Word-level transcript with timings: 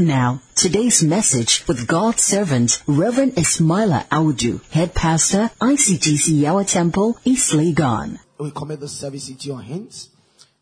Now, 0.00 0.40
today's 0.56 1.02
message 1.02 1.66
with 1.68 1.86
God's 1.86 2.22
servant, 2.22 2.82
Reverend 2.86 3.32
Ismaila 3.32 4.08
Audu, 4.08 4.64
Head 4.70 4.94
Pastor, 4.94 5.50
ICGC 5.60 6.40
Yawa 6.40 6.66
Temple, 6.66 7.18
East 7.24 7.52
Legon. 7.52 8.18
We 8.38 8.50
commit 8.50 8.80
the 8.80 8.88
service 8.88 9.28
into 9.28 9.48
your 9.48 9.62
hands. 9.62 10.10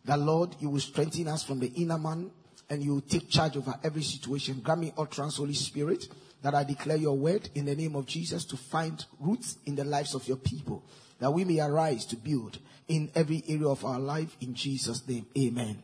That 0.05 0.19
Lord, 0.19 0.56
you 0.59 0.70
will 0.70 0.80
strengthen 0.80 1.29
us 1.29 1.45
from 1.45 1.60
the 1.60 1.69
inner 1.69 1.98
man 1.98 2.30
and 2.69 2.82
you 2.82 2.95
will 2.95 3.01
take 3.01 3.29
charge 3.29 3.56
over 3.56 3.74
every 3.84 4.02
situation. 4.02 4.60
Grant 4.60 4.80
me 4.80 4.93
utterance, 4.98 5.37
Holy 5.37 5.55
Spirit, 5.55 6.09
that 6.43 6.55
I 6.55 6.65
declare 6.65 6.96
your 6.96 7.16
word 7.16 7.49
in 7.55 7.65
the 7.65 7.77
name 7.77 7.95
of 7.95 8.07
Jesus 8.07 8.45
to 8.46 8.57
find 8.57 9.05
roots 9.21 9.59
in 9.66 9.77
the 9.77 9.84
lives 9.84 10.15
of 10.15 10.27
your 10.27 10.37
people. 10.37 10.82
That 11.21 11.32
we 11.32 11.45
may 11.45 11.60
arise 11.60 12.05
to 12.07 12.16
build 12.16 12.59
in 12.88 13.10
every 13.15 13.43
area 13.49 13.68
of 13.68 13.84
our 13.84 13.99
life 13.99 14.37
in 14.40 14.55
Jesus' 14.55 15.07
name. 15.07 15.27
Amen. 15.38 15.82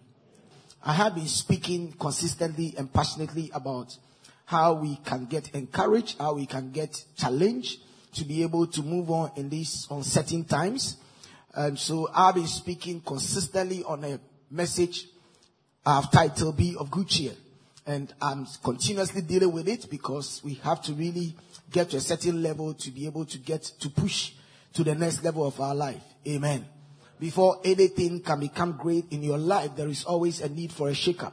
I 0.86 0.92
have 0.92 1.14
been 1.14 1.28
speaking 1.28 1.92
consistently 1.92 2.74
and 2.76 2.92
passionately 2.92 3.50
about 3.54 3.96
how 4.44 4.74
we 4.74 4.96
can 4.96 5.24
get 5.24 5.48
encouraged, 5.54 6.18
how 6.18 6.34
we 6.34 6.44
can 6.44 6.72
get 6.72 7.02
challenged 7.16 7.80
to 8.12 8.24
be 8.24 8.42
able 8.42 8.66
to 8.66 8.82
move 8.82 9.10
on 9.10 9.30
in 9.36 9.48
these 9.48 9.86
uncertain 9.90 10.44
times. 10.44 10.98
And 11.54 11.78
so 11.78 12.10
I've 12.14 12.34
been 12.34 12.46
speaking 12.46 13.00
consistently 13.00 13.82
on 13.82 14.04
a 14.04 14.20
message 14.50 15.06
uh, 15.86 16.02
I've 16.02 16.10
titled 16.10 16.56
Be 16.58 16.76
of 16.78 16.90
Good 16.90 17.08
Cheer. 17.08 17.32
And 17.86 18.12
I'm 18.20 18.46
continuously 18.62 19.22
dealing 19.22 19.52
with 19.52 19.68
it 19.68 19.88
because 19.90 20.42
we 20.44 20.54
have 20.64 20.82
to 20.82 20.92
really 20.92 21.34
get 21.70 21.90
to 21.90 21.96
a 21.96 22.00
certain 22.00 22.42
level 22.42 22.74
to 22.74 22.90
be 22.90 23.06
able 23.06 23.24
to 23.26 23.38
get 23.38 23.62
to 23.80 23.88
push 23.88 24.32
to 24.74 24.84
the 24.84 24.94
next 24.94 25.24
level 25.24 25.46
of 25.46 25.58
our 25.60 25.74
life. 25.74 26.02
Amen 26.26 26.73
before 27.20 27.60
anything 27.64 28.20
can 28.20 28.40
become 28.40 28.72
great 28.72 29.06
in 29.10 29.22
your 29.22 29.38
life, 29.38 29.70
there 29.76 29.88
is 29.88 30.04
always 30.04 30.40
a 30.40 30.48
need 30.48 30.72
for 30.72 30.88
a 30.88 30.92
shakeup. 30.92 31.32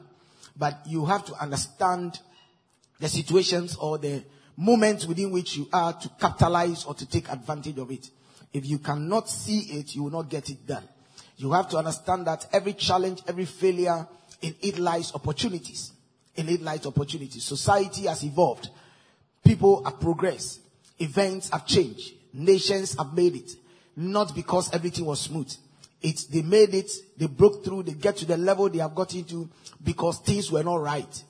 But 0.56 0.80
you 0.86 1.06
have 1.06 1.26
to 1.26 1.34
understand 1.36 2.20
the 3.00 3.10
situations 3.10 3.76
or 3.76 3.98
the 3.98 4.24
moments 4.58 5.06
within 5.06 5.32
which 5.32 5.58
you 5.58 5.68
are 5.74 5.94
to 5.94 6.10
capitalize 6.20 6.86
or 6.86 6.94
to 6.94 7.06
take 7.10 7.30
advantage 7.30 7.78
of 7.78 7.90
it. 7.90 8.10
If 8.54 8.66
you 8.66 8.78
cannot 8.78 9.28
see 9.28 9.80
it, 9.80 9.96
you 9.96 10.04
will 10.04 10.12
not 10.12 10.30
get 10.30 10.50
it 10.50 10.68
done. 10.68 10.84
You 11.38 11.52
have 11.54 11.70
to 11.70 11.78
understand 11.78 12.28
that 12.28 12.46
every 12.54 12.74
challenge, 12.74 13.22
every 13.28 13.46
failure, 13.46 14.08
in 14.42 14.54
it 14.62 14.78
lies 14.78 15.14
opportunities. 15.16 15.92
In 16.36 16.48
it 16.48 16.62
lies 16.62 16.86
opportunities. 16.86 17.44
Society 17.44 18.04
has 18.04 18.24
evolved. 18.24 18.70
People 19.44 19.84
have 19.84 20.00
progressed. 20.00 20.60
Events 21.00 21.50
have 21.50 21.66
changed. 21.66 22.14
Nations 22.34 22.96
have 22.98 23.14
made 23.14 23.36
it. 23.36 23.52
Not 23.96 24.36
because 24.36 24.72
everything 24.74 25.06
was 25.06 25.22
smooth 25.22 25.52
it, 26.02 26.26
they 26.32 26.42
made 26.42 26.74
it, 26.74 26.92
they 27.18 27.28
broke 27.28 27.64
through, 27.64 27.84
they 27.84 27.94
get 27.94 28.18
to 28.18 28.26
the 28.26 28.38
level 28.38 28.70
they 28.70 28.80
have 28.80 28.96
got 28.96 29.14
into 29.14 29.50
because 29.84 30.20
things 30.20 30.52
were 30.52 30.64
not 30.64 30.82
right. 30.82 31.24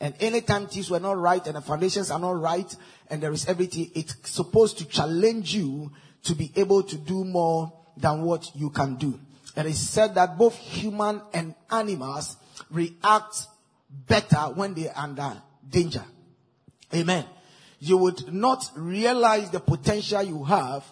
And 0.00 0.14
anytime 0.20 0.66
things 0.66 0.90
were 0.90 1.00
not 1.00 1.18
right 1.18 1.44
and 1.46 1.56
the 1.56 1.60
foundations 1.60 2.10
are 2.10 2.18
not 2.18 2.40
right 2.40 2.72
and 3.10 3.22
there 3.22 3.32
is 3.32 3.46
everything, 3.46 3.90
it's 3.94 4.14
supposed 4.30 4.78
to 4.78 4.84
challenge 4.84 5.54
you 5.54 5.90
to 6.24 6.34
be 6.34 6.52
able 6.56 6.82
to 6.84 6.96
do 6.96 7.24
more 7.24 7.72
than 7.96 8.22
what 8.22 8.50
you 8.54 8.70
can 8.70 8.96
do. 8.96 9.18
And 9.56 9.66
it's 9.66 9.80
said 9.80 10.14
that 10.14 10.38
both 10.38 10.54
human 10.56 11.20
and 11.34 11.54
animals 11.70 12.36
react 12.70 13.46
better 13.90 14.52
when 14.54 14.74
they're 14.74 14.96
under 14.96 15.42
danger. 15.68 16.04
Amen. 16.94 17.24
You 17.80 17.96
would 17.96 18.32
not 18.32 18.70
realize 18.76 19.50
the 19.50 19.60
potential 19.60 20.22
you 20.22 20.44
have 20.44 20.84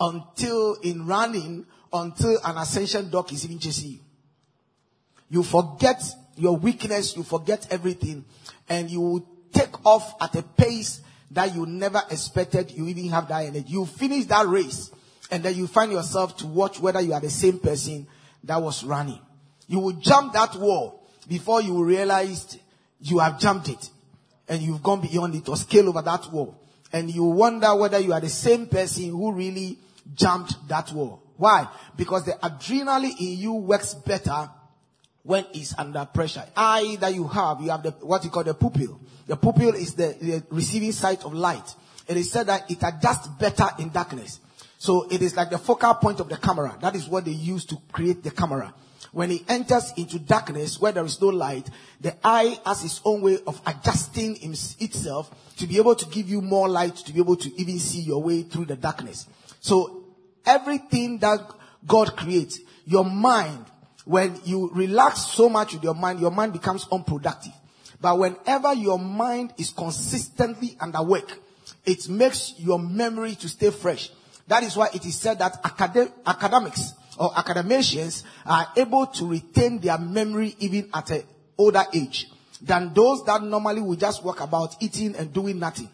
until 0.00 0.74
in 0.82 1.06
running 1.06 1.66
until 1.94 2.38
an 2.44 2.58
Alsatian 2.58 3.08
dog 3.08 3.32
is 3.32 3.44
even 3.44 3.58
chasing 3.58 3.92
you. 3.92 4.00
You 5.30 5.42
forget 5.44 6.02
your 6.36 6.56
weakness, 6.56 7.16
you 7.16 7.22
forget 7.22 7.68
everything, 7.70 8.24
and 8.68 8.90
you 8.90 9.00
will 9.00 9.28
take 9.52 9.86
off 9.86 10.20
at 10.20 10.34
a 10.34 10.42
pace 10.42 11.00
that 11.30 11.54
you 11.54 11.64
never 11.66 12.02
expected 12.10 12.72
you 12.72 12.86
even 12.88 13.08
have 13.10 13.28
that 13.28 13.44
energy. 13.46 13.66
You 13.68 13.86
finish 13.86 14.26
that 14.26 14.46
race, 14.46 14.90
and 15.30 15.42
then 15.42 15.54
you 15.54 15.66
find 15.66 15.92
yourself 15.92 16.36
to 16.38 16.46
watch 16.46 16.80
whether 16.80 17.00
you 17.00 17.12
are 17.14 17.20
the 17.20 17.30
same 17.30 17.58
person 17.60 18.06
that 18.42 18.60
was 18.60 18.84
running. 18.84 19.20
You 19.68 19.78
will 19.78 19.92
jump 19.92 20.32
that 20.34 20.56
wall 20.56 21.08
before 21.28 21.62
you 21.62 21.82
realized 21.84 22.58
you 23.00 23.20
have 23.20 23.38
jumped 23.38 23.68
it, 23.68 23.90
and 24.48 24.60
you've 24.60 24.82
gone 24.82 25.00
beyond 25.00 25.36
it 25.36 25.48
or 25.48 25.56
scale 25.56 25.88
over 25.88 26.02
that 26.02 26.30
wall. 26.32 26.60
And 26.92 27.12
you 27.12 27.24
wonder 27.24 27.74
whether 27.74 27.98
you 27.98 28.12
are 28.12 28.20
the 28.20 28.28
same 28.28 28.66
person 28.66 29.10
who 29.10 29.32
really 29.32 29.78
jumped 30.14 30.68
that 30.68 30.92
wall. 30.92 31.23
Why? 31.36 31.68
Because 31.96 32.24
the 32.24 32.32
adrenaline 32.32 33.18
in 33.18 33.38
you 33.38 33.52
works 33.54 33.94
better 33.94 34.50
when 35.22 35.44
it's 35.54 35.76
under 35.78 36.04
pressure. 36.04 36.44
Eye 36.56 36.96
that 37.00 37.14
you 37.14 37.26
have, 37.26 37.60
you 37.60 37.70
have 37.70 37.82
the, 37.82 37.90
what 37.90 38.22
you 38.24 38.30
call 38.30 38.44
the 38.44 38.54
pupil. 38.54 39.00
The 39.26 39.36
pupil 39.36 39.74
is 39.74 39.94
the, 39.94 40.16
the 40.20 40.44
receiving 40.50 40.92
side 40.92 41.24
of 41.24 41.32
light. 41.32 41.74
It 42.06 42.16
is 42.16 42.30
said 42.30 42.46
that 42.48 42.70
it 42.70 42.78
adjusts 42.82 43.28
better 43.28 43.68
in 43.78 43.88
darkness. 43.88 44.40
So 44.78 45.08
it 45.10 45.22
is 45.22 45.34
like 45.34 45.48
the 45.48 45.58
focal 45.58 45.94
point 45.94 46.20
of 46.20 46.28
the 46.28 46.36
camera. 46.36 46.76
That 46.82 46.94
is 46.94 47.08
what 47.08 47.24
they 47.24 47.30
use 47.30 47.64
to 47.66 47.76
create 47.90 48.22
the 48.22 48.30
camera. 48.30 48.74
When 49.12 49.30
it 49.30 49.42
enters 49.48 49.92
into 49.96 50.18
darkness 50.18 50.80
where 50.80 50.92
there 50.92 51.04
is 51.04 51.20
no 51.20 51.28
light, 51.28 51.70
the 52.00 52.14
eye 52.22 52.58
has 52.66 52.84
its 52.84 53.00
own 53.04 53.22
way 53.22 53.38
of 53.46 53.60
adjusting 53.64 54.36
itself 54.42 55.54
to 55.56 55.66
be 55.66 55.78
able 55.78 55.94
to 55.94 56.06
give 56.06 56.28
you 56.28 56.42
more 56.42 56.68
light 56.68 56.96
to 56.96 57.12
be 57.12 57.20
able 57.20 57.36
to 57.36 57.60
even 57.60 57.78
see 57.78 58.00
your 58.00 58.22
way 58.22 58.42
through 58.42 58.66
the 58.66 58.76
darkness. 58.76 59.26
So 59.60 60.03
everything 60.46 61.18
that 61.18 61.40
God 61.86 62.16
creates, 62.16 62.60
your 62.86 63.04
mind, 63.04 63.64
when 64.04 64.38
you 64.44 64.70
relax 64.72 65.26
so 65.26 65.48
much 65.48 65.74
with 65.74 65.82
your 65.82 65.94
mind, 65.94 66.20
your 66.20 66.30
mind 66.30 66.52
becomes 66.52 66.86
unproductive. 66.92 67.52
But 68.00 68.18
whenever 68.18 68.74
your 68.74 68.98
mind 68.98 69.54
is 69.56 69.70
consistently 69.70 70.76
and 70.80 70.94
awake, 70.94 71.38
it 71.86 72.08
makes 72.08 72.54
your 72.58 72.78
memory 72.78 73.34
to 73.36 73.48
stay 73.48 73.70
fresh. 73.70 74.10
That 74.46 74.62
is 74.62 74.76
why 74.76 74.88
it 74.92 75.06
is 75.06 75.18
said 75.18 75.38
that 75.38 75.58
acad- 75.64 76.12
academics 76.26 76.92
or 77.18 77.32
academicians 77.36 78.24
are 78.44 78.66
able 78.76 79.06
to 79.06 79.26
retain 79.26 79.80
their 79.80 79.96
memory 79.98 80.54
even 80.58 80.90
at 80.92 81.10
an 81.10 81.22
older 81.56 81.84
age 81.94 82.28
than 82.60 82.92
those 82.92 83.24
that 83.24 83.42
normally 83.42 83.80
will 83.80 83.96
just 83.96 84.24
walk 84.24 84.40
about 84.40 84.76
eating 84.80 85.14
and 85.16 85.32
doing 85.32 85.58
nothing. 85.58 85.88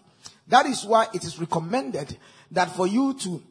That 0.49 0.67
is 0.67 0.85
why 0.85 1.07
it 1.15 1.25
is 1.25 1.39
recommended 1.39 2.17
that 2.51 2.71
for 2.75 2.87
you 2.87 3.15
to 3.15 3.43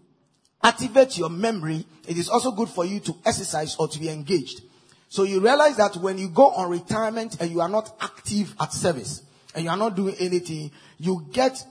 activate 0.63 1.17
your 1.17 1.29
memory, 1.29 1.85
it 2.07 2.17
is 2.17 2.29
also 2.29 2.51
good 2.51 2.69
for 2.69 2.85
you 2.85 2.99
to 3.01 3.15
exercise 3.25 3.75
or 3.77 3.87
to 3.87 3.99
be 3.99 4.09
engaged. 4.09 4.61
So 5.09 5.23
you 5.23 5.39
realize 5.39 5.77
that 5.77 5.95
when 5.97 6.17
you 6.17 6.29
go 6.29 6.49
on 6.51 6.69
retirement 6.69 7.41
and 7.41 7.49
you 7.49 7.61
are 7.61 7.69
not 7.69 7.95
active 7.99 8.53
at 8.59 8.73
service 8.73 9.23
and 9.55 9.63
you 9.63 9.69
are 9.69 9.77
not 9.77 9.95
doing 9.95 10.15
anything, 10.19 10.71
you 10.97 11.25
get 11.31 11.63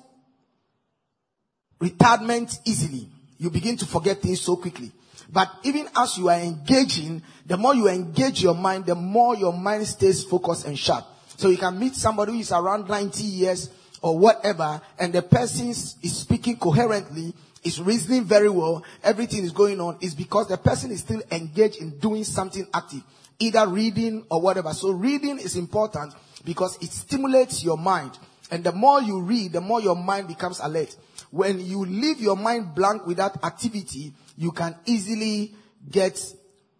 retirement 1.79 2.59
easily. 2.65 3.09
You 3.39 3.51
begin 3.51 3.77
to 3.77 3.87
forget 3.87 4.21
things 4.21 4.41
so 4.41 4.57
quickly. 4.57 4.91
But 5.31 5.51
even 5.63 5.87
as 5.95 6.17
you 6.19 6.29
are 6.31 6.41
engaging, 6.41 7.23
the 7.47 7.57
more 7.57 7.75
you 7.75 7.89
engage 7.89 8.43
your 8.43 8.55
mind, 8.55 8.87
the 8.87 8.95
more 8.95 9.37
your 9.37 9.53
mind 9.53 9.87
stays 9.87 10.25
focused 10.25 10.67
and 10.67 10.79
sharp. 10.79 11.05
So 11.37 11.49
you 11.49 11.59
can 11.59 11.79
meet 11.79 11.95
somebody 11.95 12.33
who 12.33 12.39
is 12.39 12.51
around 12.51 12.89
90 12.89 13.23
years 13.23 13.71
or 14.01 14.19
whatever, 14.19 14.81
and 14.99 15.13
the 15.13 15.23
person 15.23 15.69
is 15.69 15.97
speaking 16.03 16.57
coherently, 16.57 17.35
is 17.65 17.81
reasoning 17.81 18.25
very 18.25 18.49
well, 18.49 18.85
everything 19.03 19.45
is 19.45 19.53
going 19.53 19.81
on, 19.81 19.99
is 20.01 20.15
because 20.15 20.49
the 20.49 20.57
person 20.57 20.91
is 20.91 21.01
still 21.01 21.23
engaged 21.31 21.81
in 21.81 21.99
doing 21.99 22.25
something 22.25 22.67
active, 22.73 23.03
either 23.39 23.67
reading 23.67 24.25
or 24.31 24.41
whatever. 24.41 24.73
So 24.73 24.91
reading 24.91 25.39
is 25.39 25.57
important 25.57 26.15
because 26.45 26.77
it 26.83 26.91
stimulates 26.91 27.65
your 27.65 27.77
mind. 27.77 28.19
And 28.51 28.65
the 28.65 28.73
more 28.73 29.03
you 29.03 29.21
read, 29.21 29.53
the 29.53 29.61
more 29.61 29.81
your 29.81 29.97
mind 29.97 30.29
becomes 30.29 30.61
alert. 30.61 30.97
When 31.31 31.61
you 31.61 31.85
leave 31.85 32.21
your 32.21 32.37
mind 32.37 32.75
blank 32.75 33.07
without 33.07 33.45
activity, 33.45 34.15
you 34.37 34.53
can 34.53 34.75
easily 34.87 35.55
get 35.91 36.19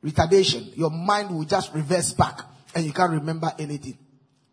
retardation. 0.03 0.75
Your 0.77 0.91
mind 0.91 1.31
will 1.31 1.45
just 1.45 1.75
reverse 1.75 2.13
back 2.13 2.41
and 2.75 2.87
you 2.87 2.93
can't 2.93 3.13
remember 3.13 3.53
anything. 3.59 3.99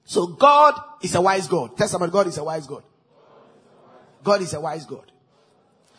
So 0.04 0.28
God 0.28 0.80
is 1.01 1.16
a 1.16 1.21
wise 1.21 1.48
God. 1.48 1.80
Somebody 1.88 2.12
God 2.12 2.28
is 2.28 2.38
a 2.38 2.44
wise 2.44 2.68
God. 2.68 2.83
God 4.24 4.42
is 4.42 4.54
a 4.54 4.60
wise 4.60 4.86
God. 4.86 5.12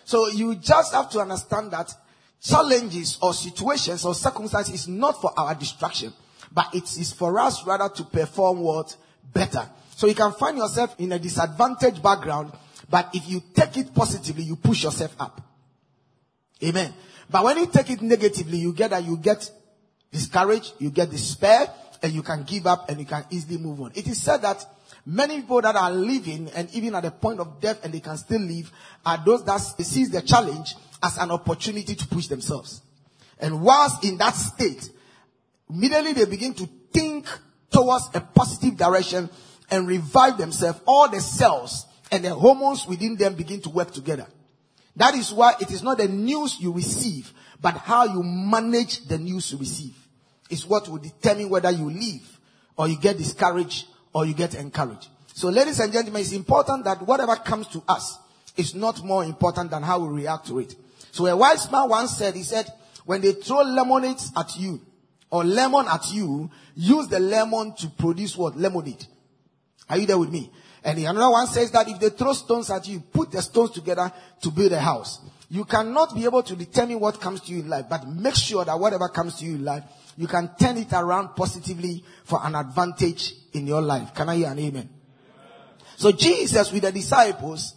So 0.07 0.29
you 0.29 0.55
just 0.55 0.95
have 0.95 1.11
to 1.11 1.19
understand 1.19 1.73
that 1.73 1.93
challenges 2.41 3.19
or 3.21 3.35
situations 3.35 4.05
or 4.05 4.15
circumstances 4.15 4.73
is 4.75 4.89
not 4.89 5.21
for 5.21 5.33
our 5.37 5.53
destruction, 5.57 6.13
but 6.53 6.73
it 6.73 6.85
is 6.97 7.13
for 7.13 7.37
us 7.41 7.67
rather 7.67 7.93
to 7.93 8.05
perform 8.05 8.61
what 8.61 8.97
better. 9.35 9.69
So 9.97 10.07
you 10.07 10.15
can 10.15 10.31
find 10.33 10.59
yourself 10.59 10.95
in 11.01 11.11
a 11.11 11.19
disadvantaged 11.19 12.01
background, 12.01 12.53
but 12.89 13.11
if 13.15 13.29
you 13.29 13.43
take 13.53 13.79
it 13.79 13.93
positively, 13.93 14.45
you 14.45 14.55
push 14.55 14.85
yourself 14.85 15.17
up. 15.19 15.41
Amen. 16.63 16.95
But 17.29 17.43
when 17.43 17.59
you 17.59 17.67
take 17.67 17.91
it 17.91 18.01
negatively, 18.01 18.59
you 18.59 18.73
get 18.73 18.91
that 18.91 19.03
you 19.03 19.17
get 19.17 19.51
discouraged, 20.13 20.75
you 20.79 20.91
get 20.91 21.11
despair, 21.11 21.69
and 22.01 22.13
you 22.13 22.23
can 22.23 22.45
give 22.45 22.69
up 22.69 22.89
and 22.89 23.01
you 23.01 23.07
can 23.07 23.25
easily 23.31 23.59
move 23.59 23.81
on. 23.81 23.91
It 23.97 24.07
is 24.07 24.23
said 24.23 24.43
that 24.43 24.65
many 25.07 25.41
people 25.41 25.63
that 25.63 25.77
are 25.77 25.91
living 25.93 26.51
and 26.55 26.69
even 26.75 26.95
at 26.97 27.05
the 27.05 27.13
point 27.13 27.39
of 27.39 27.61
death 27.61 27.83
and 27.85 27.95
they 27.95 28.01
can 28.01 28.17
still 28.19 28.41
live 28.41 28.71
are 29.05 29.23
those 29.25 29.45
that 29.45 29.59
sees 29.59 30.11
the 30.11 30.21
challenge 30.21 30.75
as 31.03 31.17
an 31.19 31.31
opportunity 31.31 31.95
to 31.95 32.07
push 32.09 32.27
themselves. 32.27 32.83
And 33.39 33.63
whilst 33.63 34.05
in 34.05 34.19
that 34.19 34.35
state, 34.35 34.91
immediately 35.71 36.13
they 36.13 36.25
begin 36.25 36.55
to 36.55 36.69
think 36.93 37.27
towards 37.71 38.09
a 38.15 38.21
positive 38.21 38.77
direction 38.77 39.31
and 39.71 39.87
revive 39.87 40.39
themselves. 40.39 40.81
All 40.87 41.09
the 41.09 41.21
cells 41.21 41.87
and 42.11 42.25
the 42.25 42.35
hormones 42.35 42.87
within 42.87 43.17
them 43.17 43.35
begin 43.35 43.61
to 43.63 43.71
work 43.71 43.93
together. 43.93 44.27
That 44.97 45.15
is 45.15 45.33
why 45.33 45.55
it 45.61 45.71
is 45.71 45.83
not 45.83 45.99
the 45.99 46.09
news 46.09 46.59
you 46.59 46.73
receive, 46.73 47.33
but 47.61 47.77
how 47.77 48.05
you 48.05 48.23
manage 48.23 49.07
the 49.07 49.19
news 49.19 49.53
you 49.53 49.59
receive 49.59 49.95
is 50.49 50.67
what 50.67 50.89
will 50.89 50.99
determine 50.99 51.49
whether 51.49 51.71
you 51.71 51.91
live 51.91 52.41
or 52.77 52.89
you 52.89 52.99
get 52.99 53.19
discouraged 53.19 53.87
or 54.17 54.25
you 54.25 54.33
get 54.33 54.55
encouraged. 54.55 55.09
So 55.35 55.51
ladies 55.51 55.79
and 55.79 55.93
gentlemen, 55.93 56.23
it's 56.23 56.33
important 56.33 56.85
that 56.85 57.07
whatever 57.07 57.37
comes 57.37 57.67
to 57.69 57.83
us 57.87 58.19
is 58.57 58.75
not 58.75 59.05
more 59.05 59.23
important 59.23 59.71
than 59.71 59.83
how 59.83 59.99
we 59.99 60.23
react 60.23 60.47
to 60.47 60.59
it. 60.59 60.75
So 61.13 61.27
a 61.27 61.37
wise 61.37 61.71
man 61.71 61.87
once 61.87 62.17
said, 62.17 62.35
he 62.35 62.43
said, 62.43 62.67
when 63.05 63.21
they 63.21 63.33
throw 63.33 63.61
lemonade 63.61 64.17
at 64.35 64.57
you 64.59 64.81
or 65.31 65.45
lemon 65.45 65.85
at 65.87 66.11
you, 66.15 66.51
use 66.75 67.09
the 67.09 67.21
lemon 67.21 67.75
to 67.77 67.89
produce 67.91 68.39
what? 68.39 68.57
Lemonade. 68.57 69.05
Are 69.91 69.99
you 69.99 70.07
there 70.07 70.17
with 70.17 70.31
me? 70.31 70.51
And 70.83 70.99
another 70.99 71.33
one 71.33 71.47
says 71.47 71.71
that 71.73 71.87
if 71.87 72.01
they 72.01 72.09
throw 72.09 72.33
stones 72.33 72.71
at 72.71 72.89
you, 72.89 73.01
put 73.01 73.31
the 73.31 73.43
stones 73.43 73.73
together 73.73 74.11
to 74.41 74.51
build 74.51 74.73
a 74.73 74.81
house. 74.81 75.21
You 75.51 75.67
cannot 75.67 76.15
be 76.15 76.25
able 76.25 76.43
to 76.43 76.57
determine 76.57 77.01
what 77.01 77.21
comes 77.21 77.43
to 77.43 77.53
you 77.53 77.61
in 77.61 77.69
life, 77.69 77.85
but 77.91 78.09
make 78.09 78.35
sure 78.35 78.65
that 78.65 78.81
whatever 78.81 79.11
comes 79.11 79.41
to 79.41 79.45
you 79.45 79.57
in 79.57 79.65
life, 79.67 79.85
you 80.17 80.27
can 80.27 80.51
turn 80.59 80.79
it 80.79 80.93
around 80.93 81.37
positively 81.37 82.03
for 82.25 82.41
an 82.45 82.55
advantage 82.55 83.35
in 83.53 83.67
your 83.67 83.83
life. 83.83 84.15
Can 84.15 84.29
I 84.29 84.37
hear 84.37 84.49
an 84.49 84.59
amen? 84.59 84.89
So 85.97 86.13
Jesus 86.13 86.73
with 86.73 86.83
the 86.83 86.93
disciples 86.93 87.75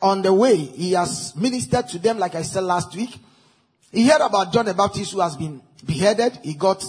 on 0.00 0.22
the 0.22 0.32
way, 0.32 0.56
he 0.56 0.92
has 0.92 1.34
ministered 1.36 1.88
to 1.88 1.98
them 1.98 2.18
like 2.18 2.34
I 2.34 2.42
said 2.42 2.64
last 2.64 2.94
week. 2.94 3.16
He 3.92 4.08
heard 4.08 4.20
about 4.20 4.52
John 4.52 4.66
the 4.66 4.74
Baptist 4.74 5.12
who 5.12 5.20
has 5.20 5.36
been 5.36 5.62
beheaded. 5.84 6.38
He 6.42 6.54
got 6.54 6.84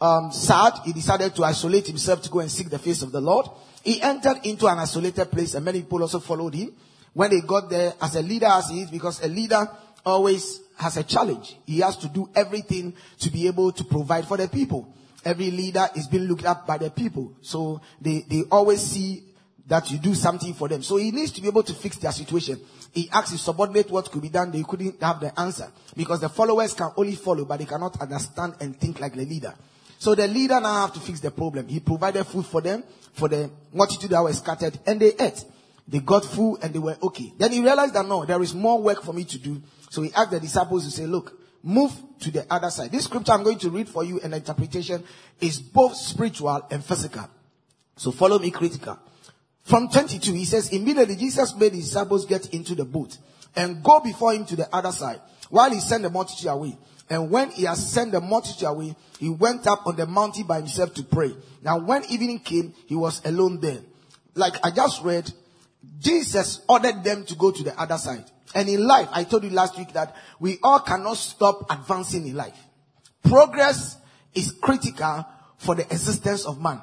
um, 0.00 0.32
sad. 0.32 0.74
He 0.84 0.92
decided 0.92 1.34
to 1.34 1.44
isolate 1.44 1.86
himself 1.86 2.22
to 2.22 2.30
go 2.30 2.40
and 2.40 2.50
seek 2.50 2.70
the 2.70 2.78
face 2.78 3.02
of 3.02 3.12
the 3.12 3.20
Lord. 3.20 3.46
He 3.82 4.00
entered 4.00 4.38
into 4.44 4.66
an 4.66 4.78
isolated 4.78 5.30
place 5.30 5.54
and 5.54 5.64
many 5.64 5.82
people 5.82 6.02
also 6.02 6.20
followed 6.20 6.54
him. 6.54 6.72
When 7.12 7.30
they 7.30 7.42
got 7.42 7.70
there, 7.70 7.92
as 8.00 8.16
a 8.16 8.22
leader 8.22 8.46
as 8.46 8.70
he 8.70 8.82
is, 8.82 8.90
because 8.90 9.22
a 9.22 9.28
leader 9.28 9.68
always 10.04 10.60
has 10.76 10.96
a 10.96 11.02
challenge. 11.02 11.56
He 11.66 11.80
has 11.80 11.96
to 11.98 12.08
do 12.08 12.28
everything 12.34 12.94
to 13.20 13.30
be 13.30 13.46
able 13.46 13.72
to 13.72 13.84
provide 13.84 14.26
for 14.26 14.36
the 14.36 14.48
people. 14.48 14.92
Every 15.24 15.50
leader 15.50 15.88
is 15.94 16.06
being 16.06 16.24
looked 16.24 16.44
at 16.44 16.66
by 16.66 16.78
the 16.78 16.90
people. 16.90 17.34
So 17.40 17.80
they, 18.00 18.24
they 18.28 18.42
always 18.50 18.82
see 18.82 19.24
that 19.66 19.90
you 19.90 19.98
do 19.98 20.14
something 20.14 20.52
for 20.52 20.68
them. 20.68 20.82
So 20.82 20.96
he 20.96 21.10
needs 21.10 21.32
to 21.32 21.40
be 21.40 21.48
able 21.48 21.62
to 21.62 21.72
fix 21.72 21.96
their 21.96 22.12
situation. 22.12 22.60
He 22.92 23.08
asked 23.10 23.32
his 23.32 23.40
subordinate 23.40 23.90
what 23.90 24.10
could 24.10 24.22
be 24.22 24.28
done. 24.28 24.50
They 24.50 24.62
couldn't 24.62 25.02
have 25.02 25.20
the 25.20 25.38
answer 25.40 25.70
because 25.96 26.20
the 26.20 26.28
followers 26.28 26.74
can 26.74 26.90
only 26.96 27.14
follow, 27.14 27.44
but 27.44 27.58
they 27.58 27.64
cannot 27.64 28.00
understand 28.00 28.54
and 28.60 28.78
think 28.78 29.00
like 29.00 29.14
the 29.14 29.24
leader. 29.24 29.54
So 29.98 30.14
the 30.14 30.28
leader 30.28 30.60
now 30.60 30.82
have 30.82 30.92
to 30.94 31.00
fix 31.00 31.20
the 31.20 31.30
problem. 31.30 31.66
He 31.68 31.80
provided 31.80 32.24
food 32.24 32.44
for 32.44 32.60
them, 32.60 32.84
for 33.14 33.28
the 33.28 33.50
multitude 33.72 34.10
that 34.10 34.22
were 34.22 34.32
scattered, 34.32 34.78
and 34.86 35.00
they 35.00 35.12
ate. 35.18 35.44
They 35.88 36.00
got 36.00 36.24
food 36.24 36.58
and 36.62 36.72
they 36.72 36.78
were 36.78 36.96
okay. 37.02 37.32
Then 37.36 37.52
he 37.52 37.60
realized 37.60 37.94
that 37.94 38.06
no, 38.06 38.24
there 38.24 38.40
is 38.42 38.54
more 38.54 38.80
work 38.80 39.02
for 39.02 39.12
me 39.12 39.24
to 39.24 39.38
do. 39.38 39.62
So 39.94 40.02
he 40.02 40.12
asked 40.12 40.32
the 40.32 40.40
disciples 40.40 40.84
to 40.84 40.90
say, 40.90 41.06
look, 41.06 41.38
move 41.62 41.92
to 42.18 42.32
the 42.32 42.44
other 42.52 42.68
side. 42.68 42.90
This 42.90 43.04
scripture 43.04 43.30
I'm 43.30 43.44
going 43.44 43.60
to 43.60 43.70
read 43.70 43.88
for 43.88 44.02
you 44.02 44.18
and 44.24 44.34
interpretation 44.34 45.04
is 45.40 45.60
both 45.60 45.94
spiritual 45.94 46.66
and 46.68 46.84
physical. 46.84 47.30
So 47.94 48.10
follow 48.10 48.40
me 48.40 48.50
critical. 48.50 48.98
From 49.62 49.88
22, 49.88 50.32
he 50.32 50.46
says, 50.46 50.72
immediately 50.72 51.14
Jesus 51.14 51.54
made 51.54 51.74
his 51.74 51.84
disciples 51.84 52.26
get 52.26 52.52
into 52.52 52.74
the 52.74 52.84
boat 52.84 53.16
and 53.54 53.84
go 53.84 54.00
before 54.00 54.34
him 54.34 54.44
to 54.46 54.56
the 54.56 54.68
other 54.74 54.90
side 54.90 55.20
while 55.48 55.70
he 55.70 55.78
sent 55.78 56.02
the 56.02 56.10
multitude 56.10 56.48
away. 56.48 56.76
And 57.08 57.30
when 57.30 57.50
he 57.50 57.62
had 57.62 57.76
sent 57.76 58.10
the 58.10 58.20
multitude 58.20 58.66
away, 58.66 58.96
he 59.20 59.28
went 59.28 59.68
up 59.68 59.86
on 59.86 59.94
the 59.94 60.08
mountain 60.08 60.48
by 60.48 60.56
himself 60.56 60.92
to 60.94 61.04
pray. 61.04 61.36
Now 61.62 61.78
when 61.78 62.04
evening 62.06 62.40
came, 62.40 62.74
he 62.86 62.96
was 62.96 63.24
alone 63.24 63.60
there. 63.60 63.78
Like 64.34 64.54
I 64.64 64.72
just 64.72 65.04
read, 65.04 65.32
Jesus 66.00 66.62
ordered 66.68 67.04
them 67.04 67.24
to 67.26 67.36
go 67.36 67.52
to 67.52 67.62
the 67.62 67.80
other 67.80 67.96
side. 67.96 68.24
And 68.54 68.68
in 68.68 68.86
life, 68.86 69.08
I 69.12 69.24
told 69.24 69.42
you 69.44 69.50
last 69.50 69.76
week 69.76 69.92
that 69.94 70.14
we 70.38 70.58
all 70.62 70.78
cannot 70.80 71.16
stop 71.16 71.66
advancing 71.70 72.26
in 72.26 72.36
life. 72.36 72.56
Progress 73.22 73.96
is 74.34 74.52
critical 74.52 75.26
for 75.56 75.74
the 75.74 75.82
existence 75.82 76.44
of 76.44 76.60
man 76.60 76.80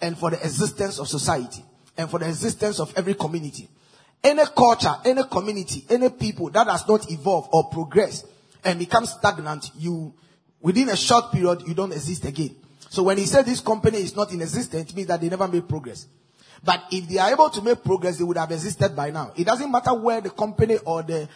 and 0.00 0.16
for 0.16 0.30
the 0.30 0.38
existence 0.38 0.98
of 0.98 1.08
society 1.08 1.64
and 1.96 2.08
for 2.10 2.18
the 2.18 2.28
existence 2.28 2.80
of 2.80 2.92
every 2.96 3.14
community. 3.14 3.68
Any 4.22 4.44
culture, 4.56 4.94
any 5.04 5.24
community, 5.24 5.84
any 5.90 6.08
people 6.10 6.50
that 6.50 6.66
does 6.66 6.86
not 6.88 7.10
evolve 7.10 7.48
or 7.52 7.70
progress 7.70 8.24
and 8.64 8.78
become 8.78 9.06
stagnant, 9.06 9.70
you, 9.76 10.14
within 10.60 10.88
a 10.90 10.96
short 10.96 11.32
period, 11.32 11.62
you 11.66 11.74
don't 11.74 11.92
exist 11.92 12.24
again. 12.24 12.54
So 12.88 13.02
when 13.02 13.18
he 13.18 13.26
said 13.26 13.46
this 13.46 13.60
company 13.60 13.98
is 13.98 14.16
not 14.16 14.32
in 14.32 14.42
existence, 14.42 14.90
it 14.90 14.96
means 14.96 15.08
that 15.08 15.20
they 15.20 15.28
never 15.28 15.48
made 15.48 15.68
progress. 15.68 16.06
But 16.62 16.84
if 16.90 17.08
they 17.08 17.18
are 17.18 17.30
able 17.32 17.50
to 17.50 17.62
make 17.62 17.82
progress, 17.82 18.18
they 18.18 18.24
would 18.24 18.36
have 18.36 18.50
existed 18.52 18.94
by 18.94 19.10
now. 19.10 19.32
It 19.36 19.44
doesn't 19.44 19.70
matter 19.70 19.94
where 19.94 20.20
the 20.20 20.30
company 20.30 20.76
or 20.84 21.02
the, 21.02 21.28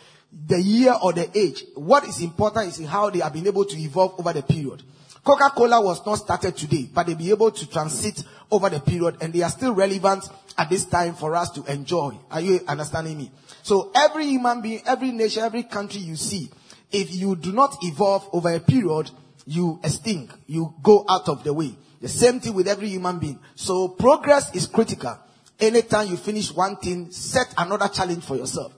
the 0.47 0.61
year 0.61 0.94
or 1.03 1.12
the 1.12 1.31
age. 1.37 1.65
What 1.75 2.05
is 2.05 2.21
important 2.21 2.69
is 2.69 2.87
how 2.87 3.11
they 3.11 3.21
have 3.21 3.32
been 3.32 3.47
able 3.47 3.65
to 3.65 3.76
evolve 3.76 4.19
over 4.19 4.32
the 4.32 4.43
period. 4.43 4.82
Coca-Cola 5.25 5.81
was 5.81 6.05
not 6.05 6.17
started 6.17 6.55
today, 6.55 6.91
but 6.93 7.06
they 7.06 7.15
be 7.15 7.31
able 7.31 7.50
to 7.50 7.71
transit 7.71 8.23
over 8.50 8.69
the 8.69 8.81
period 8.81 9.17
and 9.23 9.32
they 9.32 9.43
are 9.43 9.49
still 9.49 9.73
relevant 9.73 10.29
at 10.59 10.69
this 10.69 10.85
time 10.85 11.14
for 11.14 11.35
us 11.35 11.50
to 11.52 11.64
enjoy. 11.73 12.14
Are 12.31 12.43
you 12.43 12.61
understanding 12.69 13.16
me? 13.16 13.31
So 13.62 13.90
every 13.95 14.26
human 14.26 14.61
being, 14.61 14.83
every 14.85 15.12
nation, 15.12 15.43
every 15.43 15.62
country 15.62 16.00
you 16.02 16.16
see, 16.16 16.50
if 16.93 17.14
you 17.14 17.37
do 17.37 17.52
not 17.52 17.78
evolve 17.83 18.28
over 18.35 18.52
a 18.54 18.61
period, 18.61 19.11
you 19.47 19.81
extinct. 19.83 20.35
You 20.47 20.75
go 20.83 21.07
out 21.09 21.28
of 21.28 21.43
the 21.43 21.54
way. 21.54 21.75
The 22.04 22.11
same 22.11 22.38
thing 22.38 22.52
with 22.52 22.68
every 22.68 22.90
human 22.90 23.18
being. 23.18 23.38
So 23.54 23.88
progress 23.88 24.54
is 24.54 24.66
critical. 24.66 25.18
Anytime 25.58 26.08
you 26.08 26.18
finish 26.18 26.52
one 26.52 26.76
thing, 26.76 27.11
set 27.11 27.54
another 27.56 27.88
challenge 27.88 28.23
for 28.25 28.37
yourself. 28.37 28.75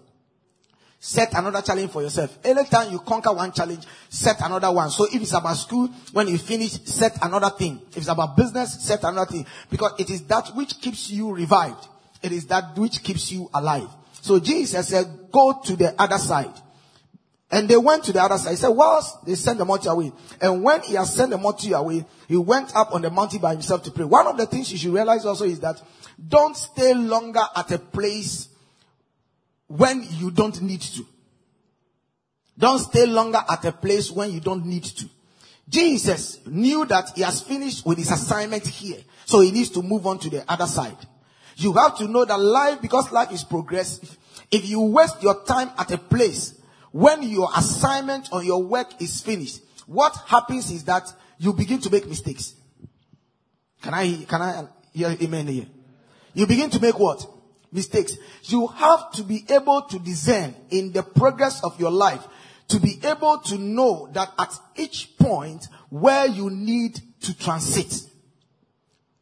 Set 1.01 1.35
another 1.35 1.61
challenge 1.61 1.91
for 1.91 2.03
yourself. 2.03 2.39
Anytime 2.45 2.93
you 2.93 3.01
conquer 3.01 3.33
one 3.33 3.51
challenge, 3.51 3.85
set 4.09 4.37
another 4.45 4.71
one. 4.71 4.91
So 4.91 5.07
if 5.07 5.17
it's 5.17 5.33
about 5.35 5.55
school, 5.55 5.89
when 6.13 6.29
you 6.29 6.39
finish, 6.39 6.71
set 6.85 7.19
another 7.21 7.51
thing. 7.51 7.81
If 7.91 7.97
it's 7.97 8.09
about 8.09 8.37
business, 8.37 8.85
set 8.85 9.03
another 9.03 9.29
thing. 9.29 9.45
Because 9.73 9.95
it 9.99 10.09
is 10.09 10.23
that 10.27 10.51
which 10.55 10.81
keeps 10.81 11.11
you 11.11 11.35
revived. 11.35 11.85
It 12.23 12.31
is 12.31 12.47
that 12.47 12.79
which 12.79 13.03
keeps 13.03 13.33
you 13.33 13.51
alive. 13.53 13.89
So 14.21 14.39
Jesus 14.39 14.87
said, 14.87 15.33
go 15.33 15.61
to 15.65 15.75
the 15.75 16.01
other 16.01 16.19
side. 16.19 16.55
And 17.51 17.69
they 17.69 17.77
went 17.77 18.03
to 18.05 18.13
the 18.13 18.21
other 18.21 18.39
side. 18.39 18.51
He 18.51 18.57
said, 18.57 18.69
whilst 18.71 19.25
they 19.25 19.37
sent 19.37 19.59
the 19.59 19.65
multitude 19.65 19.93
away. 19.93 20.13
And 20.41 20.65
when 20.65 20.83
he 20.83 20.95
has 20.95 21.15
sent 21.15 21.31
the 21.31 21.39
multitude 21.39 21.75
away, 21.75 22.05
he 22.27 22.37
went 22.37 22.75
up 22.75 22.93
on 22.93 23.03
the 23.03 23.11
mountain 23.11 23.41
by 23.41 23.53
himself 23.53 23.85
to 23.85 23.93
pray. 23.93 24.05
One 24.05 24.27
of 24.27 24.37
the 24.37 24.47
things 24.47 24.73
you 24.73 24.79
should 24.79 24.93
realize 24.93 25.25
also 25.25 25.45
is 25.45 25.61
that 25.61 25.81
don't 26.29 26.57
stay 26.57 26.93
longer 26.93 27.45
at 27.55 27.71
a 27.71 27.79
place 27.79 28.49
when 29.69 30.05
you 30.11 30.33
don't 30.33 30.61
need 30.61 30.81
to. 30.81 31.07
Don't 32.59 32.79
stay 32.81 33.07
longer 33.07 33.41
at 33.49 33.65
a 33.65 33.73
place 33.73 34.11
when 34.11 34.33
you 34.33 34.41
don't 34.41 34.67
need 34.67 34.85
to. 34.85 35.09
Jesus 35.69 36.45
knew 36.47 36.85
that 36.87 37.11
he 37.15 37.23
has 37.23 37.43
finished 37.43 37.85
with 37.87 37.99
his 37.99 38.11
assignment 38.11 38.67
here. 38.67 38.99
So 39.25 39.41
he 39.41 39.53
needs 39.53 39.71
to 39.71 39.83
move 39.83 40.07
on 40.07 40.19
to 40.21 40.31
the 40.31 40.45
other 40.51 40.67
side. 40.67 40.97
You 41.57 41.73
have 41.75 41.97
to 41.99 42.09
know 42.09 42.25
that 42.25 42.41
life, 42.41 42.81
because 42.83 43.13
life 43.13 43.31
is 43.33 43.45
progressive, 43.45 44.17
if 44.51 44.69
you 44.69 44.81
waste 44.81 45.23
your 45.23 45.45
time 45.45 45.71
at 45.79 45.91
a 45.91 45.99
place 45.99 46.56
when 46.97 47.23
your 47.25 47.51
assignment 47.55 48.31
or 48.33 48.43
your 48.43 48.63
work 48.63 49.03
is 49.03 49.21
finished, 49.21 49.61
what 49.85 50.17
happens 50.27 50.71
is 50.71 50.85
that 50.85 51.07
you 51.37 51.53
begin 51.53 51.79
to 51.79 51.91
make 51.91 52.09
mistakes. 52.09 52.55
Can 53.83 53.93
I, 53.93 54.25
can 54.27 54.41
I 54.41 54.67
hear 54.95 55.15
amen 55.21 55.47
here? 55.47 55.67
You 56.33 56.47
begin 56.47 56.71
to 56.71 56.81
make 56.81 56.99
what? 56.99 57.23
Mistakes. 57.71 58.17
You 58.45 58.69
have 58.69 59.13
to 59.13 59.25
be 59.25 59.45
able 59.51 59.83
to 59.83 59.99
discern 59.99 60.55
in 60.71 60.93
the 60.93 61.03
progress 61.03 61.63
of 61.63 61.79
your 61.79 61.91
life 61.91 62.27
to 62.69 62.81
be 62.81 62.99
able 63.05 63.41
to 63.41 63.59
know 63.59 64.09
that 64.15 64.33
at 64.39 64.55
each 64.77 65.19
point 65.19 65.69
where 65.91 66.27
you 66.27 66.49
need 66.49 66.99
to 67.21 67.37
transit, 67.39 67.95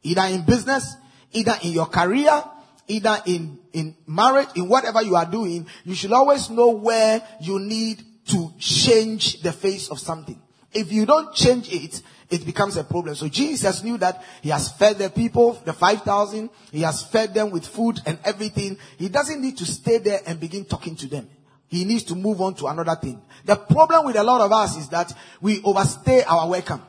either 0.05 0.27
in 0.27 0.43
business, 0.43 0.95
either 1.33 1.57
in 1.65 1.73
your 1.73 1.87
career, 1.87 2.41
either 2.89 3.23
in, 3.27 3.59
in 3.73 3.97
marriage, 4.07 4.49
in 4.55 4.69
whatever 4.69 5.03
you 5.03 5.17
are 5.17 5.27
doing, 5.27 5.67
you 5.85 5.95
should 5.95 6.13
always 6.13 6.51
know 6.51 6.71
where 6.71 7.23
you 7.41 7.59
need 7.59 8.03
to 8.29 8.53
change 8.59 9.43
the 9.43 9.53
face 9.53 9.89
of 9.89 9.99
something. 9.99 10.41
If 10.73 10.93
you 10.93 11.07
don't 11.07 11.35
change 11.35 11.73
it, 11.73 12.03
it 12.31 12.45
becomes 12.45 12.77
a 12.77 12.85
problem. 12.85 13.15
So 13.15 13.29
Jesus 13.29 13.83
knew 13.83 13.97
that 13.99 14.23
he 14.43 14.49
has 14.51 14.73
fed 14.73 14.99
the 14.99 15.11
people, 15.11 15.53
the 15.65 15.73
5,000, 15.73 16.51
he 16.73 16.81
has 16.83 17.03
fed 17.03 17.35
them 17.35 17.51
with 17.51 17.67
food 17.67 18.01
and 18.07 18.19
everything. 18.25 18.77
He 18.99 19.09
doesn't 19.09 19.41
need 19.41 19.59
to 19.59 19.67
stay 19.67 19.99
there 19.99 20.21
and 20.27 20.41
begin 20.41 20.65
talking 20.65 20.97
to 20.97 21.07
them. 21.07 21.29
He 21.69 21.85
needs 21.85 22.05
to 22.05 22.15
move 22.15 22.41
on 22.41 22.55
to 22.57 22.67
another 22.67 22.97
thing. 22.97 23.21
The 23.45 23.57
problem 23.57 24.07
with 24.07 24.17
a 24.17 24.23
lot 24.23 24.41
of 24.41 24.53
us 24.53 24.77
is 24.77 24.89
that 24.89 25.13
we 25.41 25.63
overstay 25.63 26.23
our 26.25 26.49
welcome. 26.49 26.83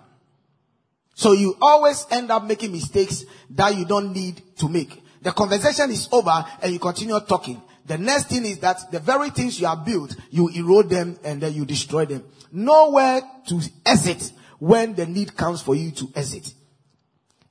So 1.13 1.31
you 1.31 1.57
always 1.61 2.05
end 2.11 2.29
up 2.29 2.43
making 2.43 2.71
mistakes 2.71 3.23
that 3.51 3.75
you 3.75 3.85
don't 3.85 4.13
need 4.13 4.41
to 4.57 4.67
make. 4.67 5.01
The 5.25 5.31
conversation 5.31 5.89
is 5.89 6.07
over 6.11 6.45
and 6.61 6.71
you 6.71 6.77
continue 6.77 7.19
talking. 7.21 7.59
The 7.83 7.97
next 7.97 8.25
thing 8.25 8.45
is 8.45 8.59
that 8.59 8.91
the 8.91 8.99
very 8.99 9.31
things 9.31 9.59
you 9.59 9.65
have 9.65 9.83
built, 9.83 10.15
you 10.29 10.49
erode 10.49 10.87
them 10.87 11.17
and 11.23 11.41
then 11.41 11.51
you 11.55 11.65
destroy 11.65 12.05
them. 12.05 12.23
Nowhere 12.51 13.21
to 13.47 13.59
exit 13.83 14.31
when 14.59 14.93
the 14.93 15.07
need 15.07 15.35
comes 15.35 15.63
for 15.63 15.73
you 15.73 15.89
to 15.89 16.11
exit. 16.13 16.53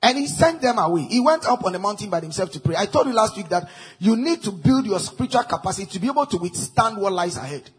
And 0.01 0.17
he 0.17 0.25
sent 0.25 0.61
them 0.61 0.79
away. 0.79 1.01
He 1.01 1.19
went 1.19 1.45
up 1.45 1.65
on 1.65 1.73
the 1.73 1.79
mountain 1.79 2.09
by 2.09 2.21
himself 2.21 2.49
to 2.53 2.61
pray. 2.61 2.77
I 2.77 2.85
told 2.85 3.07
you 3.07 3.13
last 3.13 3.35
week 3.35 3.49
that 3.49 3.67
you 3.99 4.15
need 4.15 4.41
to 4.43 4.53
build 4.53 4.85
your 4.85 4.99
spiritual 4.99 5.43
capacity 5.43 5.87
to 5.87 5.99
be 5.99 6.07
able 6.07 6.27
to 6.27 6.37
withstand 6.37 6.95
what 6.95 7.11
lies 7.11 7.35
ahead. 7.35 7.69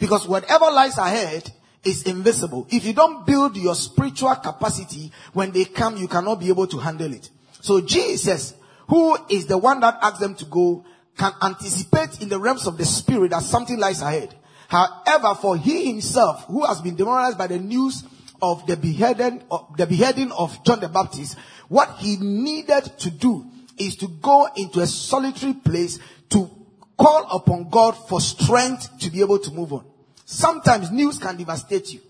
Because 0.00 0.26
whatever 0.26 0.64
lies 0.64 0.98
ahead 0.98 1.48
is 1.84 2.02
invisible. 2.02 2.66
If 2.70 2.84
you 2.84 2.92
don't 2.92 3.24
build 3.24 3.56
your 3.56 3.76
spiritual 3.76 4.34
capacity, 4.34 5.12
when 5.32 5.52
they 5.52 5.66
come, 5.66 5.96
you 5.96 6.08
cannot 6.08 6.40
be 6.40 6.48
able 6.48 6.66
to 6.66 6.78
handle 6.78 7.12
it. 7.12 7.30
So 7.60 7.80
Jesus, 7.80 8.54
who 8.88 9.16
is 9.28 9.46
the 9.46 9.58
one 9.58 9.80
that 9.80 9.98
asked 10.02 10.20
them 10.20 10.34
to 10.36 10.44
go, 10.44 10.84
can 11.16 11.32
anticipate 11.42 12.20
in 12.20 12.28
the 12.28 12.38
realms 12.38 12.66
of 12.66 12.76
the 12.76 12.84
spirit 12.84 13.30
that 13.30 13.42
something 13.42 13.78
lies 13.78 14.02
ahead. 14.02 14.34
However, 14.68 15.34
for 15.40 15.56
he 15.56 15.86
himself, 15.86 16.44
who 16.46 16.64
has 16.66 16.80
been 16.80 16.96
demoralized 16.96 17.38
by 17.38 17.46
the 17.46 17.58
news 17.58 18.04
of 18.42 18.66
the 18.66 18.76
beheading, 18.76 19.42
of 19.50 19.76
the 19.76 19.86
beheading 19.86 20.30
of 20.32 20.62
John 20.64 20.80
the 20.80 20.88
Baptist, 20.88 21.36
what 21.68 21.96
he 21.98 22.16
needed 22.16 22.84
to 22.98 23.10
do 23.10 23.46
is 23.78 23.96
to 23.96 24.08
go 24.08 24.48
into 24.56 24.80
a 24.80 24.86
solitary 24.86 25.54
place 25.54 25.98
to 26.30 26.50
call 26.98 27.26
upon 27.30 27.68
God 27.70 27.92
for 27.92 28.20
strength 28.20 28.98
to 29.00 29.10
be 29.10 29.20
able 29.20 29.38
to 29.38 29.50
move 29.52 29.72
on. 29.72 29.84
Sometimes 30.24 30.90
news 30.90 31.18
can 31.18 31.36
devastate 31.36 31.92
you. 31.92 32.00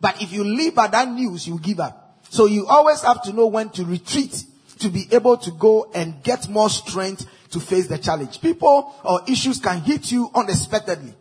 But 0.00 0.20
if 0.20 0.32
you 0.32 0.42
live 0.42 0.74
by 0.74 0.88
that 0.88 1.08
news, 1.08 1.46
you 1.46 1.58
give 1.58 1.80
up. 1.80 2.26
So 2.28 2.46
you 2.46 2.66
always 2.66 3.02
have 3.02 3.22
to 3.24 3.32
know 3.32 3.46
when 3.46 3.70
to 3.70 3.84
retreat 3.84 4.44
to 4.82 4.88
be 4.88 5.08
able 5.10 5.36
to 5.38 5.50
go 5.52 5.90
and 5.94 6.22
get 6.22 6.48
more 6.48 6.68
strength 6.70 7.26
to 7.50 7.60
face 7.60 7.86
the 7.86 7.98
challenge. 7.98 8.40
People 8.40 8.94
or 9.04 9.20
issues 9.28 9.58
can 9.58 9.80
hit 9.80 10.12
you 10.12 10.30
unexpectedly. 10.34 11.14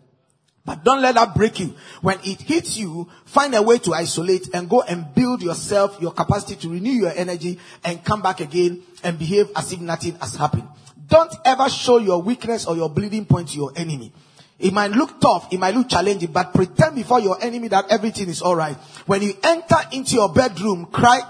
But 0.63 0.83
don't 0.83 1.01
let 1.01 1.15
that 1.15 1.33
break 1.33 1.59
you. 1.59 1.73
When 2.01 2.19
it 2.23 2.41
hits 2.41 2.77
you, 2.77 3.09
find 3.25 3.55
a 3.55 3.61
way 3.61 3.79
to 3.79 3.93
isolate 3.93 4.53
and 4.53 4.69
go 4.69 4.81
and 4.81 5.13
build 5.15 5.41
yourself, 5.41 5.99
your 5.99 6.11
capacity 6.11 6.55
to 6.57 6.69
renew 6.69 6.91
your 6.91 7.11
energy 7.15 7.59
and 7.83 8.03
come 8.03 8.21
back 8.21 8.41
again 8.41 8.83
and 9.03 9.17
behave 9.17 9.49
as 9.55 9.71
if 9.73 9.79
nothing 9.79 10.15
has 10.15 10.35
happened. 10.35 10.67
Don't 11.07 11.33
ever 11.45 11.67
show 11.67 11.97
your 11.97 12.21
weakness 12.21 12.67
or 12.67 12.75
your 12.75 12.89
bleeding 12.89 13.25
point 13.25 13.49
to 13.49 13.57
your 13.57 13.71
enemy. 13.75 14.13
It 14.59 14.71
might 14.71 14.91
look 14.91 15.19
tough, 15.19 15.51
it 15.51 15.59
might 15.59 15.73
look 15.73 15.89
challenging, 15.89 16.31
but 16.31 16.53
pretend 16.53 16.95
before 16.95 17.19
your 17.19 17.41
enemy 17.43 17.67
that 17.69 17.85
everything 17.89 18.29
is 18.29 18.43
alright. 18.43 18.77
When 19.07 19.23
you 19.23 19.33
enter 19.43 19.77
into 19.91 20.15
your 20.15 20.31
bedroom, 20.31 20.85
cry 20.85 21.21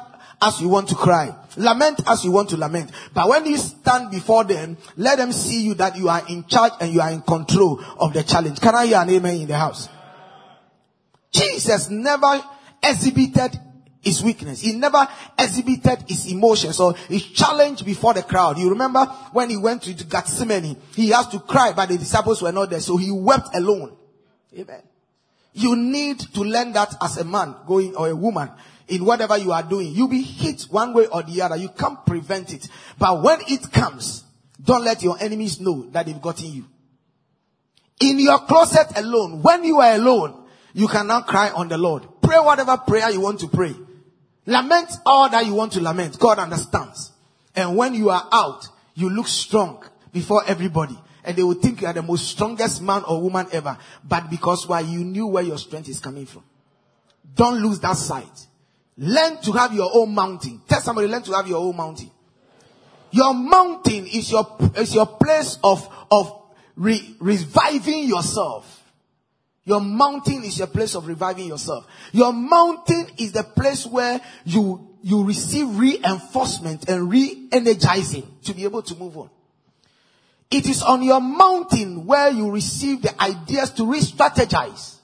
as 0.41 0.60
you 0.60 0.67
want 0.67 0.89
to 0.89 0.95
cry. 0.95 1.36
Lament 1.57 2.01
as 2.07 2.25
you 2.25 2.31
want 2.31 2.50
to 2.50 2.57
lament. 2.57 2.91
But 3.13 3.29
when 3.29 3.45
you 3.45 3.57
stand 3.57 4.10
before 4.10 4.43
them, 4.43 4.77
let 4.98 5.17
them 5.17 5.31
see 5.31 5.63
you 5.63 5.74
that 5.75 5.98
you 5.98 6.10
are 6.10 6.24
in 6.27 6.45
charge 6.45 6.74
and 6.79 6.91
you 6.91 7.01
are 7.01 7.12
in 7.12 7.21
control 7.21 7.81
of 8.00 8.13
the 8.13 8.24
challenge. 8.24 8.60
Can 8.60 8.74
I 8.74 8.88
hear 8.88 8.98
an 8.98 9.10
amen 9.10 9.41
in 9.41 9.48
the 9.48 9.57
house? 9.57 9.89
Jesus 11.31 11.89
never 11.89 12.41
exhibited 12.81 13.60
his 14.01 14.24
weakness. 14.24 14.62
He 14.62 14.74
never 14.74 15.07
exhibited 15.38 16.05
his 16.07 16.31
emotions 16.31 16.79
or 16.79 16.95
his 17.07 17.24
challenge 17.27 17.86
before 17.86 18.13
the 18.13 18.24
crowd. 18.24 18.57
You 18.57 18.69
remember 18.69 19.05
when 19.31 19.50
he 19.50 19.57
went 19.57 19.83
to 19.83 19.93
Gethsemane, 19.93 20.75
he 20.95 21.10
has 21.10 21.27
to 21.27 21.39
cry, 21.39 21.74
but 21.74 21.89
the 21.89 21.98
disciples 21.98 22.41
were 22.41 22.51
not 22.51 22.71
there, 22.71 22.79
so 22.79 22.98
he 22.98 23.12
wept 23.12 23.55
alone. 23.55 23.95
Amen. 24.57 24.81
You 25.53 25.75
need 25.75 26.19
to 26.19 26.41
learn 26.41 26.74
that 26.74 26.95
as 27.01 27.17
a 27.17 27.25
man 27.25 27.55
going 27.67 27.95
or 27.95 28.07
a 28.10 28.15
woman 28.15 28.50
in 28.91 29.05
whatever 29.05 29.38
you 29.38 29.53
are 29.53 29.63
doing. 29.63 29.93
You'll 29.93 30.10
be 30.10 30.21
hit 30.21 30.63
one 30.63 30.93
way 30.93 31.07
or 31.07 31.24
the 31.24 31.41
other. 31.41 31.55
You 31.55 31.69
can't 31.69 32.05
prevent 32.05 32.53
it. 32.53 32.67
But 33.00 33.24
when 33.24 33.39
it 33.48 33.71
comes, 33.71 34.25
don't 34.62 34.83
let 34.83 35.01
your 35.01 35.17
enemies 35.19 35.62
know 35.62 35.89
that 35.91 36.05
they've 36.05 36.21
gotten 36.21 36.51
you. 36.51 36.65
In 38.01 38.19
your 38.19 38.39
closet 38.39 38.88
alone, 38.98 39.41
when 39.41 39.63
you 39.63 39.79
are 39.79 39.95
alone, 39.95 40.43
you 40.74 40.89
cannot 40.89 41.25
cry 41.25 41.51
on 41.51 41.69
the 41.69 41.77
Lord. 41.77 42.05
Pray 42.21 42.38
whatever 42.38 42.75
prayer 42.77 43.10
you 43.12 43.21
want 43.21 43.39
to 43.39 43.48
pray. 43.48 43.74
Lament 44.45 44.91
all 45.05 45.29
that 45.29 45.45
you 45.45 45.53
want 45.53 45.71
to 45.74 45.81
lament. 45.81 46.19
God 46.19 46.39
understands. 46.39 47.13
And 47.55 47.77
when 47.77 47.93
you 47.93 48.10
are 48.10 48.27
out, 48.31 48.67
you 48.93 49.10
look 49.10 49.27
strong 49.27 49.86
before 50.12 50.43
everybody. 50.45 51.00
And 51.24 51.38
they 51.38 51.43
will 51.43 51.53
think 51.53 51.81
you 51.81 51.88
are 51.88 51.93
the 51.93 52.01
most 52.01 52.27
strongest 52.27 52.81
man 52.81 53.03
or 53.03 53.21
woman 53.21 53.48
ever. 53.53 53.77
But 54.03 54.29
because 54.29 54.67
why 54.67 54.81
you 54.81 55.05
knew 55.05 55.27
where 55.27 55.43
your 55.43 55.57
strength 55.57 55.88
is 55.88 56.00
coming 56.01 56.25
from. 56.25 56.43
Don't 57.36 57.62
lose 57.62 57.79
that 57.79 57.95
sight. 57.95 58.48
Learn 59.01 59.41
to 59.41 59.51
have 59.53 59.74
your 59.74 59.89
own 59.96 60.13
mountain. 60.13 60.62
Tell 60.67 60.79
somebody, 60.79 61.08
learn 61.08 61.24
to 61.24 61.34
have 61.34 61.48
your 61.48 61.58
own 61.58 61.75
mountain. 61.75 62.12
Your 63.10 63.34
mountain 63.34 64.05
is 64.05 64.31
your, 64.31 64.55
is 64.77 64.93
your 64.93 65.08
place 65.08 65.58
of, 65.63 65.89
of 66.12 66.31
re, 66.75 67.15
reviving 67.20 68.03
yourself. 68.08 68.84
Your 69.65 69.81
mountain 69.81 70.43
is 70.43 70.60
your 70.60 70.67
place 70.67 70.93
of 70.93 71.08
reviving 71.08 71.48
yourself. 71.48 71.88
Your 72.12 72.31
mountain 72.31 73.08
is 73.17 73.31
the 73.31 73.41
place 73.41 73.88
where 73.88 74.22
you, 74.46 74.96
you 75.01 75.24
receive 75.24 75.79
reinforcement 75.79 76.88
and 76.88 77.10
re-energizing 77.10 78.27
to 78.43 78.53
be 78.53 78.65
able 78.65 78.84
to 78.84 78.96
move 78.96 79.17
on. 79.17 79.31
It 80.51 80.70
is 80.70 80.84
on 80.84 81.01
your 81.01 81.22
mountain 81.22 82.05
where 82.05 82.29
you 82.29 82.51
receive 82.51 83.01
the 83.01 83.20
ideas 83.20 83.72
to 83.72 83.91
re-strategize. 83.91 84.98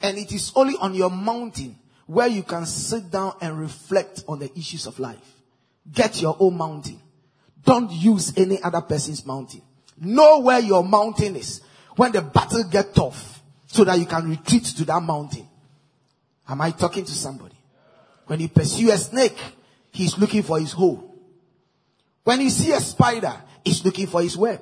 And 0.00 0.16
it 0.16 0.32
is 0.32 0.50
only 0.56 0.76
on 0.80 0.94
your 0.94 1.10
mountain 1.10 1.76
where 2.06 2.26
you 2.26 2.42
can 2.42 2.66
sit 2.66 3.10
down 3.10 3.34
and 3.40 3.58
reflect 3.58 4.24
on 4.28 4.38
the 4.38 4.50
issues 4.58 4.86
of 4.86 4.98
life. 4.98 5.36
Get 5.90 6.20
your 6.20 6.36
own 6.38 6.56
mountain. 6.56 7.00
Don't 7.64 7.90
use 7.90 8.36
any 8.36 8.62
other 8.62 8.80
person's 8.80 9.24
mountain. 9.24 9.62
Know 9.98 10.40
where 10.40 10.60
your 10.60 10.84
mountain 10.84 11.36
is 11.36 11.60
when 11.96 12.12
the 12.12 12.22
battle 12.22 12.64
get 12.64 12.94
tough 12.94 13.42
so 13.66 13.84
that 13.84 13.98
you 13.98 14.06
can 14.06 14.28
retreat 14.28 14.64
to 14.64 14.84
that 14.84 15.02
mountain. 15.02 15.48
Am 16.48 16.60
I 16.60 16.70
talking 16.70 17.04
to 17.04 17.12
somebody? 17.12 17.56
When 18.26 18.40
you 18.40 18.48
pursue 18.48 18.90
a 18.90 18.98
snake, 18.98 19.38
he's 19.90 20.18
looking 20.18 20.42
for 20.42 20.58
his 20.58 20.72
hole. 20.72 21.14
When 22.24 22.40
you 22.40 22.50
see 22.50 22.72
a 22.72 22.80
spider, 22.80 23.34
he's 23.64 23.84
looking 23.84 24.06
for 24.06 24.22
his 24.22 24.36
web. 24.36 24.60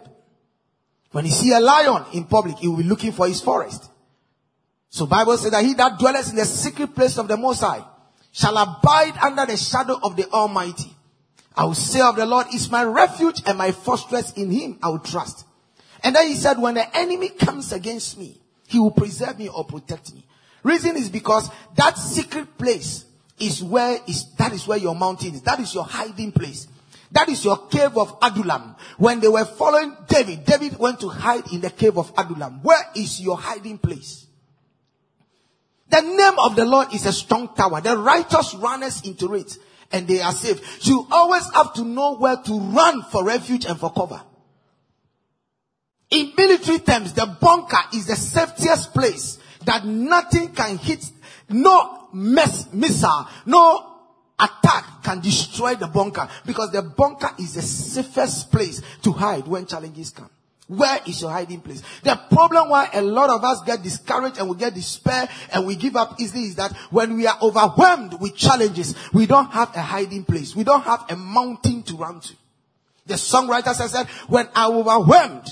When 1.12 1.24
you 1.24 1.32
see 1.32 1.52
a 1.52 1.60
lion 1.60 2.04
in 2.12 2.24
public, 2.24 2.58
he 2.58 2.68
will 2.68 2.76
be 2.76 2.84
looking 2.84 3.12
for 3.12 3.26
his 3.26 3.40
forest. 3.40 3.89
So 4.90 5.06
Bible 5.06 5.38
says 5.38 5.52
that 5.52 5.64
he 5.64 5.74
that 5.74 5.98
dwelleth 5.98 6.30
in 6.30 6.36
the 6.36 6.44
secret 6.44 6.94
place 6.94 7.16
of 7.16 7.28
the 7.28 7.36
Most 7.36 7.60
High 7.60 7.84
shall 8.32 8.56
abide 8.58 9.16
under 9.22 9.46
the 9.46 9.56
shadow 9.56 9.98
of 10.02 10.16
the 10.16 10.28
Almighty. 10.30 10.94
I 11.56 11.64
will 11.64 11.74
say 11.74 12.00
of 12.00 12.16
the 12.16 12.26
Lord 12.26 12.48
is 12.52 12.70
my 12.70 12.84
refuge 12.84 13.42
and 13.46 13.56
my 13.56 13.72
fortress 13.72 14.32
in 14.32 14.50
him 14.50 14.78
I 14.82 14.88
will 14.88 14.98
trust. 14.98 15.46
And 16.02 16.16
then 16.16 16.28
he 16.28 16.34
said, 16.34 16.58
when 16.58 16.74
the 16.74 16.96
enemy 16.96 17.28
comes 17.28 17.72
against 17.72 18.18
me, 18.18 18.40
he 18.66 18.78
will 18.78 18.90
preserve 18.90 19.38
me 19.38 19.48
or 19.48 19.64
protect 19.64 20.14
me. 20.14 20.24
Reason 20.62 20.96
is 20.96 21.08
because 21.08 21.50
that 21.76 21.96
secret 21.96 22.58
place 22.58 23.04
is 23.38 23.62
where 23.62 23.98
is, 24.06 24.32
that 24.36 24.52
is 24.52 24.66
where 24.66 24.78
your 24.78 24.94
mountain 24.94 25.34
is. 25.34 25.42
That 25.42 25.60
is 25.60 25.74
your 25.74 25.84
hiding 25.84 26.32
place. 26.32 26.68
That 27.12 27.28
is 27.28 27.44
your 27.44 27.66
cave 27.68 27.96
of 27.96 28.16
Adullam. 28.22 28.76
When 28.96 29.20
they 29.20 29.28
were 29.28 29.44
following 29.44 29.96
David, 30.08 30.44
David 30.44 30.78
went 30.78 31.00
to 31.00 31.08
hide 31.08 31.52
in 31.52 31.60
the 31.60 31.70
cave 31.70 31.98
of 31.98 32.12
Adullam. 32.16 32.60
Where 32.62 32.84
is 32.94 33.20
your 33.20 33.36
hiding 33.36 33.78
place? 33.78 34.26
The 35.90 36.00
name 36.02 36.38
of 36.38 36.56
the 36.56 36.64
Lord 36.64 36.94
is 36.94 37.04
a 37.06 37.12
strong 37.12 37.54
tower. 37.54 37.80
The 37.80 37.96
righteous 37.96 38.54
runners 38.54 39.02
into 39.02 39.34
it 39.34 39.58
and 39.92 40.06
they 40.06 40.20
are 40.20 40.32
safe. 40.32 40.86
You 40.86 41.06
always 41.10 41.48
have 41.54 41.74
to 41.74 41.84
know 41.84 42.16
where 42.16 42.36
to 42.36 42.60
run 42.60 43.02
for 43.02 43.24
refuge 43.24 43.64
and 43.66 43.78
for 43.78 43.92
cover. 43.92 44.22
In 46.10 46.32
military 46.36 46.78
terms, 46.78 47.12
the 47.12 47.26
bunker 47.40 47.78
is 47.94 48.06
the 48.06 48.16
safest 48.16 48.92
place 48.92 49.38
that 49.64 49.84
nothing 49.84 50.52
can 50.52 50.78
hit, 50.78 51.04
no 51.48 52.08
mess, 52.12 52.72
missile, 52.72 53.28
no 53.46 53.98
attack 54.38 55.02
can 55.02 55.20
destroy 55.20 55.74
the 55.74 55.86
bunker 55.86 56.28
because 56.46 56.72
the 56.72 56.82
bunker 56.82 57.30
is 57.38 57.54
the 57.54 57.62
safest 57.62 58.50
place 58.50 58.80
to 59.02 59.12
hide 59.12 59.46
when 59.46 59.66
challenges 59.66 60.10
come. 60.10 60.30
Where 60.70 61.00
is 61.04 61.20
your 61.20 61.32
hiding 61.32 61.62
place? 61.62 61.82
The 62.04 62.14
problem 62.30 62.68
why 62.68 62.88
a 62.94 63.02
lot 63.02 63.28
of 63.28 63.42
us 63.42 63.60
get 63.66 63.82
discouraged 63.82 64.38
and 64.38 64.48
we 64.48 64.54
get 64.54 64.72
despair 64.72 65.28
and 65.52 65.66
we 65.66 65.74
give 65.74 65.96
up 65.96 66.20
easily 66.20 66.44
is 66.44 66.54
that 66.54 66.70
when 66.90 67.16
we 67.16 67.26
are 67.26 67.36
overwhelmed 67.42 68.20
with 68.20 68.36
challenges, 68.36 68.94
we 69.12 69.26
don't 69.26 69.50
have 69.50 69.74
a 69.74 69.82
hiding 69.82 70.24
place. 70.24 70.54
We 70.54 70.62
don't 70.62 70.84
have 70.84 71.06
a 71.08 71.16
mountain 71.16 71.82
to 71.82 71.96
run 71.96 72.20
to. 72.20 72.34
The 73.06 73.14
songwriter 73.14 73.76
that 73.90 74.08
when 74.28 74.48
I'm 74.54 74.74
overwhelmed, 74.74 75.48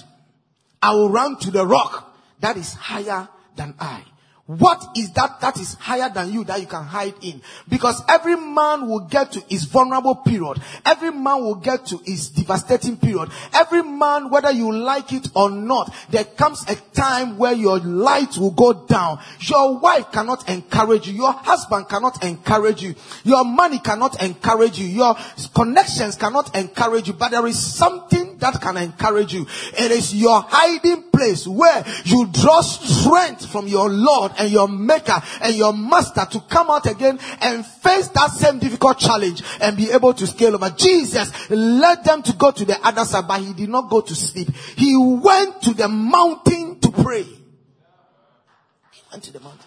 I 0.81 0.95
will 0.95 1.11
run 1.11 1.37
to 1.41 1.51
the 1.51 1.67
rock 1.67 2.17
that 2.39 2.57
is 2.57 2.73
higher 2.75 3.29
than 3.57 3.75
I. 3.81 4.05
What 4.49 4.97
is 4.97 5.13
that 5.13 5.43
that 5.43 5.61
is 5.61 5.75
higher 5.75 6.09
than 6.09 6.33
you 6.33 6.43
that 6.45 6.59
you 6.59 6.67
can 6.67 6.83
hide 6.83 7.13
in? 7.21 7.43
Because 7.69 8.03
every 8.09 8.35
man 8.35 8.89
will 8.89 9.01
get 9.01 9.31
to 9.33 9.41
his 9.41 9.65
vulnerable 9.65 10.15
period. 10.15 10.63
Every 10.87 11.11
man 11.11 11.43
will 11.43 11.57
get 11.57 11.85
to 11.89 11.99
his 11.99 12.31
devastating 12.31 12.97
period. 12.97 13.29
Every 13.53 13.83
man, 13.83 14.31
whether 14.31 14.51
you 14.51 14.73
like 14.73 15.13
it 15.13 15.29
or 15.35 15.51
not, 15.51 15.95
there 16.09 16.25
comes 16.25 16.65
a 16.67 16.77
time 16.95 17.37
where 17.37 17.53
your 17.53 17.79
light 17.81 18.39
will 18.39 18.53
go 18.53 18.73
down. 18.87 19.19
Your 19.41 19.79
wife 19.81 20.11
cannot 20.13 20.49
encourage 20.49 21.09
you. 21.09 21.13
Your 21.13 21.33
husband 21.33 21.87
cannot 21.87 22.25
encourage 22.25 22.83
you. 22.83 22.95
Your 23.25 23.45
money 23.45 23.79
cannot 23.81 24.23
encourage 24.23 24.79
you. 24.79 24.87
Your 24.87 25.15
connections 25.55 26.17
cannot 26.17 26.57
encourage 26.57 27.07
you. 27.07 27.13
But 27.13 27.33
there 27.33 27.47
is 27.47 27.63
something 27.63 28.18
that 28.39 28.61
can 28.61 28.77
encourage 28.77 29.35
you. 29.35 29.47
It 29.77 29.91
is 29.91 30.15
your 30.15 30.41
hiding 30.47 31.11
place 31.11 31.47
where 31.47 31.85
you 32.05 32.27
draw 32.33 32.61
strength 32.61 33.51
from 33.51 33.69
your 33.69 33.89
Lord 33.89 34.33
and 34.39 34.51
your 34.51 34.69
maker 34.69 35.21
and 35.41 35.55
your 35.55 35.73
master 35.73 36.27
to 36.31 36.41
come 36.41 36.71
out 36.71 36.87
again 36.87 37.19
and 37.41 37.65
face 37.65 38.09
that 38.09 38.31
same 38.31 38.59
difficult 38.59 38.99
challenge 38.99 39.43
and 39.61 39.77
be 39.77 39.91
able 39.91 40.15
to 40.15 40.27
scale 40.27 40.55
over. 40.55 40.71
Jesus 40.71 41.51
led 41.51 42.05
them 42.05 42.23
to 42.23 42.33
go 42.35 42.51
to 42.51 42.65
the 42.65 42.79
other 42.87 43.05
side, 43.05 43.27
but 43.27 43.41
he 43.41 43.53
did 43.53 43.69
not 43.69 43.91
go 43.91 44.01
to 44.01 44.15
sleep. 44.15 44.49
He 44.77 44.97
went 44.97 45.63
to 45.63 45.75
the 45.75 45.89
mountain 45.89 46.81
to 46.81 46.91
pray. 46.91 47.23
He 47.23 49.03
went 49.11 49.25
to 49.25 49.33
the 49.33 49.41
mountain. 49.41 49.67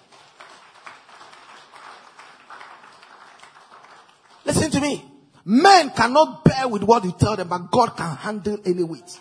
Listen 4.45 4.71
to 4.71 4.81
me. 4.81 5.10
Men 5.45 5.89
cannot 5.91 6.43
bear 6.43 6.67
with 6.67 6.83
what 6.83 7.03
you 7.03 7.13
tell 7.17 7.35
them, 7.35 7.47
but 7.47 7.71
God 7.71 7.97
can 7.97 8.15
handle 8.15 8.59
any 8.65 8.83
weight. 8.83 9.19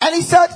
And 0.00 0.14
he 0.14 0.22
said, 0.22 0.48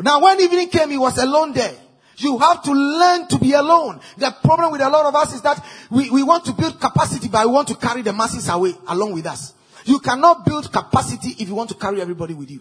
now 0.00 0.20
when 0.20 0.40
evening 0.40 0.68
came, 0.68 0.90
he 0.90 0.98
was 0.98 1.18
alone 1.18 1.52
there. 1.52 1.74
You 2.16 2.38
have 2.38 2.62
to 2.64 2.72
learn 2.72 3.28
to 3.28 3.38
be 3.38 3.52
alone. 3.52 4.00
The 4.16 4.34
problem 4.42 4.72
with 4.72 4.80
a 4.80 4.88
lot 4.88 5.06
of 5.06 5.14
us 5.14 5.34
is 5.34 5.42
that 5.42 5.64
we, 5.90 6.10
we 6.10 6.22
want 6.22 6.44
to 6.46 6.52
build 6.52 6.80
capacity, 6.80 7.28
but 7.28 7.46
we 7.46 7.52
want 7.52 7.68
to 7.68 7.76
carry 7.76 8.02
the 8.02 8.12
masses 8.12 8.48
away 8.48 8.74
along 8.88 9.12
with 9.12 9.26
us. 9.26 9.54
You 9.84 10.00
cannot 10.00 10.44
build 10.44 10.72
capacity 10.72 11.36
if 11.38 11.48
you 11.48 11.54
want 11.54 11.70
to 11.70 11.76
carry 11.76 12.00
everybody 12.00 12.34
with 12.34 12.50
you. 12.50 12.60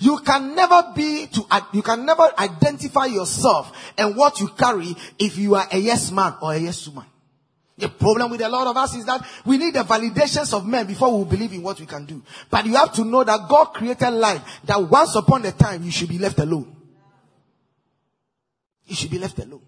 You 0.00 0.18
can 0.18 0.54
never 0.54 0.92
be 0.94 1.26
to, 1.26 1.44
uh, 1.50 1.60
you 1.72 1.82
can 1.82 2.04
never 2.06 2.28
identify 2.38 3.06
yourself 3.06 3.92
and 3.96 4.16
what 4.16 4.40
you 4.40 4.48
carry 4.48 4.96
if 5.18 5.38
you 5.38 5.54
are 5.54 5.66
a 5.70 5.78
yes 5.78 6.10
man 6.10 6.34
or 6.40 6.54
a 6.54 6.58
yes 6.58 6.88
woman. 6.88 7.04
The 7.78 7.88
problem 7.90 8.30
with 8.30 8.40
a 8.40 8.48
lot 8.48 8.66
of 8.66 8.76
us 8.76 8.94
is 8.96 9.04
that 9.04 9.26
we 9.44 9.58
need 9.58 9.74
the 9.74 9.84
validations 9.84 10.54
of 10.54 10.66
men 10.66 10.86
before 10.86 11.16
we 11.18 11.28
believe 11.28 11.52
in 11.52 11.62
what 11.62 11.78
we 11.78 11.84
can 11.84 12.06
do. 12.06 12.22
But 12.50 12.64
you 12.64 12.74
have 12.74 12.92
to 12.94 13.04
know 13.04 13.22
that 13.22 13.48
God 13.48 13.66
created 13.66 14.10
life, 14.12 14.42
that 14.64 14.82
once 14.82 15.14
upon 15.14 15.44
a 15.44 15.52
time 15.52 15.82
you 15.82 15.90
should 15.90 16.08
be 16.08 16.18
left 16.18 16.38
alone. 16.38 16.74
You 18.86 18.96
should 18.96 19.10
be 19.10 19.18
left 19.18 19.38
alone. 19.40 19.62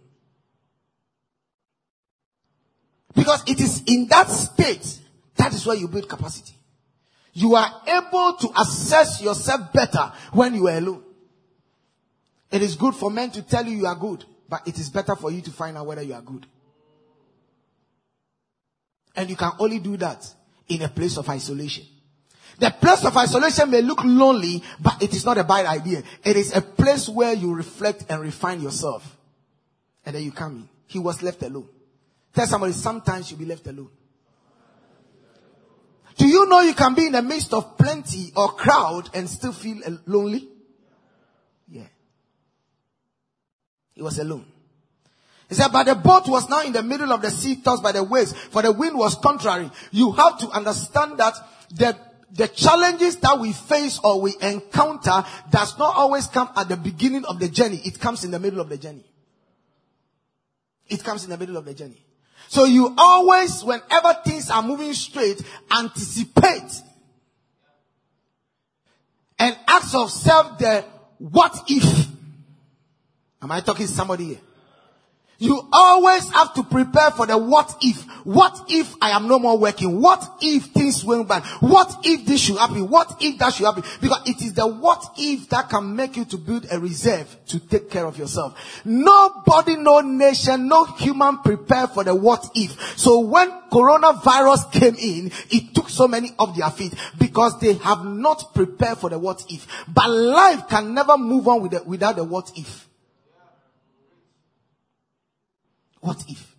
Because 3.14 3.42
it 3.46 3.60
is 3.60 3.82
in 3.86 4.06
that 4.08 4.30
state, 4.30 5.00
that 5.36 5.52
is 5.52 5.66
where 5.66 5.76
you 5.76 5.88
build 5.88 6.08
capacity. 6.08 6.54
You 7.34 7.56
are 7.56 7.82
able 7.86 8.36
to 8.40 8.48
assess 8.58 9.20
yourself 9.20 9.72
better 9.72 10.12
when 10.32 10.54
you 10.54 10.66
are 10.68 10.78
alone. 10.78 11.04
It 12.50 12.62
is 12.62 12.74
good 12.74 12.94
for 12.94 13.10
men 13.10 13.30
to 13.32 13.42
tell 13.42 13.66
you 13.66 13.76
you 13.76 13.86
are 13.86 13.94
good, 13.94 14.24
but 14.48 14.66
it 14.66 14.78
is 14.78 14.88
better 14.88 15.14
for 15.14 15.30
you 15.30 15.42
to 15.42 15.50
find 15.50 15.76
out 15.76 15.86
whether 15.86 16.02
you 16.02 16.14
are 16.14 16.22
good. 16.22 16.46
And 19.18 19.28
you 19.28 19.34
can 19.34 19.50
only 19.58 19.80
do 19.80 19.96
that 19.96 20.24
in 20.68 20.80
a 20.82 20.88
place 20.88 21.16
of 21.16 21.28
isolation. 21.28 21.84
The 22.60 22.70
place 22.70 23.04
of 23.04 23.16
isolation 23.16 23.68
may 23.68 23.82
look 23.82 24.04
lonely, 24.04 24.62
but 24.78 25.02
it 25.02 25.12
is 25.12 25.24
not 25.24 25.38
a 25.38 25.42
bad 25.42 25.66
idea. 25.66 26.04
It 26.22 26.36
is 26.36 26.54
a 26.54 26.62
place 26.62 27.08
where 27.08 27.32
you 27.32 27.52
reflect 27.52 28.04
and 28.08 28.22
refine 28.22 28.62
yourself. 28.62 29.16
And 30.06 30.14
then 30.14 30.22
you 30.22 30.30
come 30.30 30.52
in. 30.52 30.68
He 30.86 31.00
was 31.00 31.20
left 31.20 31.42
alone. 31.42 31.68
Tell 32.32 32.46
somebody, 32.46 32.74
sometimes 32.74 33.28
you'll 33.28 33.40
be 33.40 33.46
left 33.46 33.66
alone. 33.66 33.90
Do 36.16 36.28
you 36.28 36.46
know 36.48 36.60
you 36.60 36.74
can 36.74 36.94
be 36.94 37.06
in 37.06 37.12
the 37.12 37.22
midst 37.22 37.52
of 37.52 37.76
plenty 37.76 38.30
or 38.36 38.52
crowd 38.52 39.10
and 39.14 39.28
still 39.28 39.52
feel 39.52 39.78
lonely? 40.06 40.48
Yeah. 41.68 41.88
He 43.94 44.02
was 44.02 44.20
alone. 44.20 44.46
He 45.48 45.54
said, 45.54 45.68
but 45.72 45.84
the 45.84 45.94
boat 45.94 46.28
was 46.28 46.48
now 46.48 46.62
in 46.62 46.72
the 46.72 46.82
middle 46.82 47.10
of 47.12 47.22
the 47.22 47.30
sea 47.30 47.56
tossed 47.56 47.82
by 47.82 47.92
the 47.92 48.04
waves, 48.04 48.32
for 48.32 48.60
the 48.60 48.70
wind 48.72 48.98
was 48.98 49.14
contrary. 49.16 49.70
You 49.90 50.12
have 50.12 50.38
to 50.40 50.48
understand 50.50 51.18
that 51.18 51.34
the, 51.70 51.96
the 52.32 52.48
challenges 52.48 53.16
that 53.16 53.38
we 53.38 53.52
face 53.52 53.98
or 54.04 54.20
we 54.20 54.34
encounter 54.42 55.24
does 55.50 55.78
not 55.78 55.96
always 55.96 56.26
come 56.26 56.50
at 56.54 56.68
the 56.68 56.76
beginning 56.76 57.24
of 57.24 57.38
the 57.40 57.48
journey. 57.48 57.80
It 57.84 57.98
comes 57.98 58.24
in 58.24 58.30
the 58.30 58.38
middle 58.38 58.60
of 58.60 58.68
the 58.68 58.76
journey. 58.76 59.04
It 60.86 61.02
comes 61.02 61.24
in 61.24 61.30
the 61.30 61.38
middle 61.38 61.56
of 61.56 61.64
the 61.64 61.74
journey. 61.74 62.02
So 62.48 62.64
you 62.64 62.94
always, 62.96 63.62
whenever 63.62 64.14
things 64.24 64.50
are 64.50 64.62
moving 64.62 64.92
straight, 64.92 65.40
anticipate 65.70 66.82
and 69.38 69.56
ask 69.66 69.94
yourself 69.94 70.58
the 70.58 70.84
what 71.18 71.58
if. 71.68 72.06
Am 73.40 73.52
I 73.52 73.60
talking 73.60 73.86
to 73.86 73.92
somebody 73.92 74.24
here? 74.24 74.38
You 75.40 75.68
always 75.72 76.28
have 76.30 76.52
to 76.54 76.64
prepare 76.64 77.12
for 77.12 77.24
the 77.24 77.38
what 77.38 77.72
if. 77.80 78.02
What 78.24 78.60
if 78.68 78.92
I 79.00 79.10
am 79.10 79.28
no 79.28 79.38
more 79.38 79.56
working? 79.56 80.00
What 80.00 80.38
if 80.40 80.64
things 80.64 81.04
went 81.04 81.28
bad? 81.28 81.44
What 81.60 82.00
if 82.02 82.26
this 82.26 82.40
should 82.40 82.58
happen? 82.58 82.88
What 82.88 83.18
if 83.20 83.38
that 83.38 83.54
should 83.54 83.66
happen? 83.66 83.84
Because 84.00 84.28
it 84.28 84.42
is 84.42 84.54
the 84.54 84.66
what 84.66 85.14
if 85.16 85.48
that 85.50 85.68
can 85.70 85.94
make 85.94 86.16
you 86.16 86.24
to 86.24 86.38
build 86.38 86.66
a 86.72 86.80
reserve 86.80 87.36
to 87.46 87.60
take 87.60 87.88
care 87.88 88.04
of 88.04 88.18
yourself. 88.18 88.82
Nobody, 88.84 89.76
no 89.76 90.00
nation, 90.00 90.66
no 90.66 90.84
human 90.84 91.38
prepare 91.38 91.86
for 91.86 92.02
the 92.02 92.16
what 92.16 92.44
if. 92.56 92.98
So 92.98 93.20
when 93.20 93.48
coronavirus 93.70 94.72
came 94.72 94.96
in, 94.96 95.30
it 95.50 95.72
took 95.72 95.88
so 95.88 96.08
many 96.08 96.32
off 96.36 96.56
their 96.56 96.70
feet 96.70 96.94
because 97.16 97.60
they 97.60 97.74
have 97.74 98.04
not 98.04 98.54
prepared 98.54 98.98
for 98.98 99.08
the 99.08 99.20
what 99.20 99.44
if. 99.48 99.68
But 99.86 100.10
life 100.10 100.68
can 100.68 100.94
never 100.94 101.16
move 101.16 101.46
on 101.46 101.62
without 101.62 102.16
the 102.16 102.24
what 102.24 102.50
if. 102.56 102.87
What 106.00 106.22
if? 106.28 106.54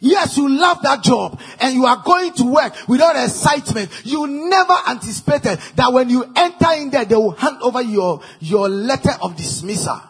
Yes, 0.00 0.38
you 0.38 0.48
love 0.48 0.80
that 0.82 1.02
job 1.02 1.38
and 1.60 1.74
you 1.74 1.84
are 1.84 2.02
going 2.02 2.32
to 2.34 2.44
work 2.44 2.74
without 2.88 3.22
excitement. 3.22 3.90
You 4.04 4.26
never 4.26 4.74
anticipated 4.88 5.58
that 5.76 5.92
when 5.92 6.08
you 6.08 6.24
enter 6.34 6.72
in 6.78 6.90
there, 6.90 7.04
they 7.04 7.14
will 7.14 7.32
hand 7.32 7.58
over 7.60 7.82
your, 7.82 8.22
your 8.40 8.68
letter 8.68 9.12
of 9.20 9.36
dismissal. 9.36 10.00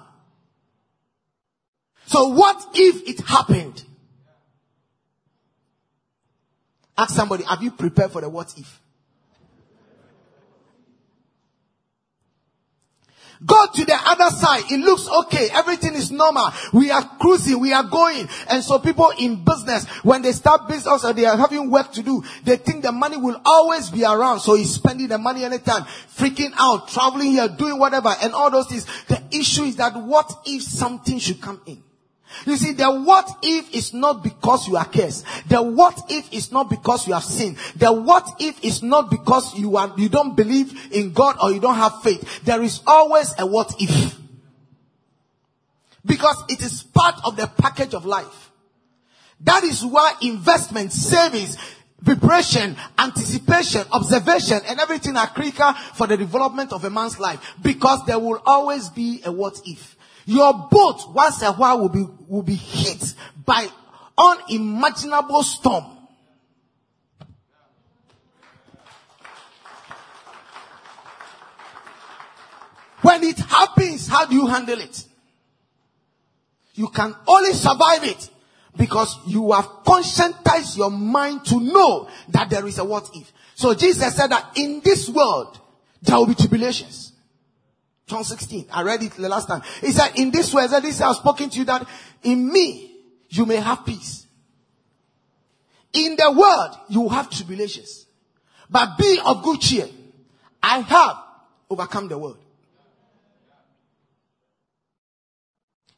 So 2.06 2.28
what 2.28 2.64
if 2.74 3.08
it 3.08 3.26
happened? 3.26 3.84
Ask 6.96 7.14
somebody, 7.14 7.44
have 7.44 7.62
you 7.62 7.72
prepared 7.72 8.12
for 8.12 8.20
the 8.20 8.28
what 8.28 8.54
if? 8.56 8.80
Go 13.44 13.66
to 13.74 13.84
the 13.86 13.96
other 14.04 14.36
side. 14.36 14.64
It 14.70 14.80
looks 14.80 15.08
okay. 15.08 15.48
Everything 15.52 15.94
is 15.94 16.10
normal. 16.10 16.50
We 16.74 16.90
are 16.90 17.02
cruising. 17.18 17.58
We 17.58 17.72
are 17.72 17.84
going. 17.84 18.28
And 18.50 18.62
so 18.62 18.78
people 18.78 19.12
in 19.18 19.44
business, 19.44 19.86
when 20.02 20.20
they 20.20 20.32
start 20.32 20.68
business 20.68 21.04
or 21.04 21.14
they 21.14 21.24
are 21.24 21.38
having 21.38 21.70
work 21.70 21.92
to 21.92 22.02
do, 22.02 22.22
they 22.44 22.56
think 22.56 22.82
the 22.82 22.92
money 22.92 23.16
will 23.16 23.40
always 23.44 23.88
be 23.88 24.04
around. 24.04 24.40
So 24.40 24.56
he's 24.56 24.74
spending 24.74 25.08
the 25.08 25.16
money 25.16 25.44
anytime, 25.44 25.84
freaking 25.84 26.52
out, 26.58 26.88
traveling 26.88 27.30
here, 27.32 27.48
doing 27.48 27.78
whatever 27.78 28.14
and 28.22 28.34
all 28.34 28.50
those 28.50 28.68
things. 28.68 28.86
The 29.06 29.22
issue 29.32 29.62
is 29.62 29.76
that 29.76 29.96
what 29.96 30.30
if 30.44 30.62
something 30.62 31.18
should 31.18 31.40
come 31.40 31.62
in? 31.64 31.82
You 32.46 32.56
see, 32.56 32.72
the 32.72 32.90
what 32.90 33.28
if 33.42 33.74
is 33.74 33.92
not 33.92 34.22
because 34.22 34.68
you 34.68 34.76
are 34.76 34.84
cursed. 34.84 35.26
The 35.48 35.62
what 35.62 36.00
if 36.08 36.32
is 36.32 36.52
not 36.52 36.70
because 36.70 37.06
you 37.06 37.14
have 37.14 37.24
sinned. 37.24 37.56
The 37.76 37.92
what 37.92 38.28
if 38.38 38.62
is 38.64 38.82
not 38.82 39.10
because 39.10 39.58
you 39.58 39.76
are, 39.76 39.92
you 39.96 40.08
don't 40.08 40.36
believe 40.36 40.92
in 40.92 41.12
God 41.12 41.36
or 41.42 41.52
you 41.52 41.60
don't 41.60 41.76
have 41.76 42.02
faith. 42.02 42.44
There 42.44 42.62
is 42.62 42.80
always 42.86 43.34
a 43.38 43.46
what 43.46 43.74
if. 43.78 44.16
Because 46.04 46.42
it 46.48 46.62
is 46.62 46.82
part 46.82 47.16
of 47.24 47.36
the 47.36 47.46
package 47.46 47.94
of 47.94 48.06
life. 48.06 48.50
That 49.42 49.64
is 49.64 49.84
why 49.84 50.14
investment, 50.22 50.92
savings, 50.92 51.56
preparation, 52.04 52.76
anticipation, 52.98 53.82
observation, 53.92 54.60
and 54.66 54.80
everything 54.80 55.16
are 55.16 55.28
critical 55.28 55.72
for 55.94 56.06
the 56.06 56.16
development 56.16 56.72
of 56.72 56.84
a 56.84 56.90
man's 56.90 57.18
life. 57.18 57.54
Because 57.62 58.04
there 58.06 58.18
will 58.18 58.40
always 58.46 58.88
be 58.88 59.20
a 59.24 59.32
what 59.32 59.60
if. 59.66 59.96
Your 60.30 60.68
boat 60.70 61.12
once 61.12 61.42
a 61.42 61.52
while 61.52 61.80
will 61.80 61.88
be, 61.88 62.06
will 62.28 62.42
be 62.42 62.54
hit 62.54 63.14
by 63.44 63.66
unimaginable 64.16 65.42
storm. 65.42 65.84
When 73.02 73.24
it 73.24 73.38
happens, 73.38 74.06
how 74.06 74.26
do 74.26 74.36
you 74.36 74.46
handle 74.46 74.78
it? 74.78 75.04
You 76.74 76.88
can 76.88 77.14
only 77.26 77.52
survive 77.52 78.04
it 78.04 78.30
Because 78.76 79.18
you 79.26 79.52
have 79.52 79.66
conscientized 79.84 80.76
your 80.76 80.90
mind 80.90 81.44
to 81.46 81.60
know 81.60 82.08
that 82.28 82.50
there 82.50 82.66
is 82.66 82.78
a 82.78 82.84
what 82.84 83.10
if. 83.14 83.32
So 83.54 83.74
Jesus 83.74 84.14
said 84.14 84.28
that 84.28 84.52
in 84.56 84.80
this 84.84 85.08
world, 85.08 85.58
there 86.02 86.16
will 86.16 86.26
be 86.26 86.34
tribulations. 86.34 87.09
John 88.10 88.24
16. 88.24 88.66
I 88.72 88.82
read 88.82 89.04
it 89.04 89.12
the 89.12 89.28
last 89.28 89.46
time. 89.46 89.62
He 89.80 89.92
said, 89.92 90.10
in 90.16 90.32
this 90.32 90.52
way, 90.52 90.66
that 90.66 90.82
this 90.82 91.00
I 91.00 91.06
have 91.06 91.16
spoken 91.16 91.48
to 91.48 91.58
you 91.58 91.64
that 91.66 91.86
in 92.24 92.52
me, 92.52 92.90
you 93.28 93.46
may 93.46 93.56
have 93.56 93.86
peace. 93.86 94.26
In 95.92 96.16
the 96.16 96.32
world, 96.32 96.76
you 96.88 97.08
have 97.08 97.30
tribulations. 97.30 98.06
But 98.68 98.98
be 98.98 99.20
of 99.24 99.44
good 99.44 99.60
cheer. 99.60 99.88
I 100.60 100.80
have 100.80 101.16
overcome 101.70 102.08
the 102.08 102.18
world. 102.18 102.38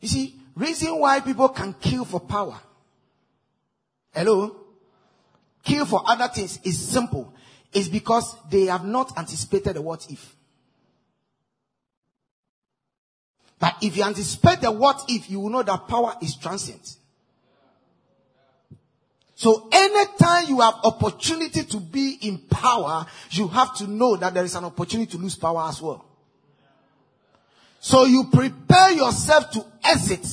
You 0.00 0.08
see, 0.08 0.36
reason 0.54 0.98
why 0.98 1.20
people 1.20 1.48
can 1.48 1.72
kill 1.74 2.04
for 2.04 2.20
power. 2.20 2.58
Hello? 4.12 4.56
Kill 5.64 5.86
for 5.86 6.02
other 6.06 6.28
things 6.28 6.60
is 6.62 6.78
simple. 6.78 7.32
It's 7.72 7.88
because 7.88 8.36
they 8.50 8.66
have 8.66 8.84
not 8.84 9.16
anticipated 9.16 9.76
the 9.76 9.82
what 9.82 10.10
if. 10.10 10.36
But 13.62 13.76
if 13.80 13.96
you 13.96 14.02
anticipate 14.02 14.60
the 14.60 14.72
what 14.72 15.04
if, 15.06 15.30
you 15.30 15.38
will 15.38 15.50
know 15.50 15.62
that 15.62 15.86
power 15.86 16.16
is 16.20 16.34
transient. 16.34 16.96
So 19.36 19.68
anytime 19.70 20.46
you 20.48 20.60
have 20.60 20.80
opportunity 20.82 21.62
to 21.62 21.76
be 21.78 22.18
in 22.22 22.38
power, 22.38 23.06
you 23.30 23.46
have 23.46 23.76
to 23.76 23.86
know 23.86 24.16
that 24.16 24.34
there 24.34 24.42
is 24.42 24.56
an 24.56 24.64
opportunity 24.64 25.12
to 25.12 25.16
lose 25.16 25.36
power 25.36 25.68
as 25.68 25.80
well. 25.80 26.04
So 27.78 28.04
you 28.04 28.24
prepare 28.32 28.90
yourself 28.90 29.52
to 29.52 29.64
exit. 29.84 30.26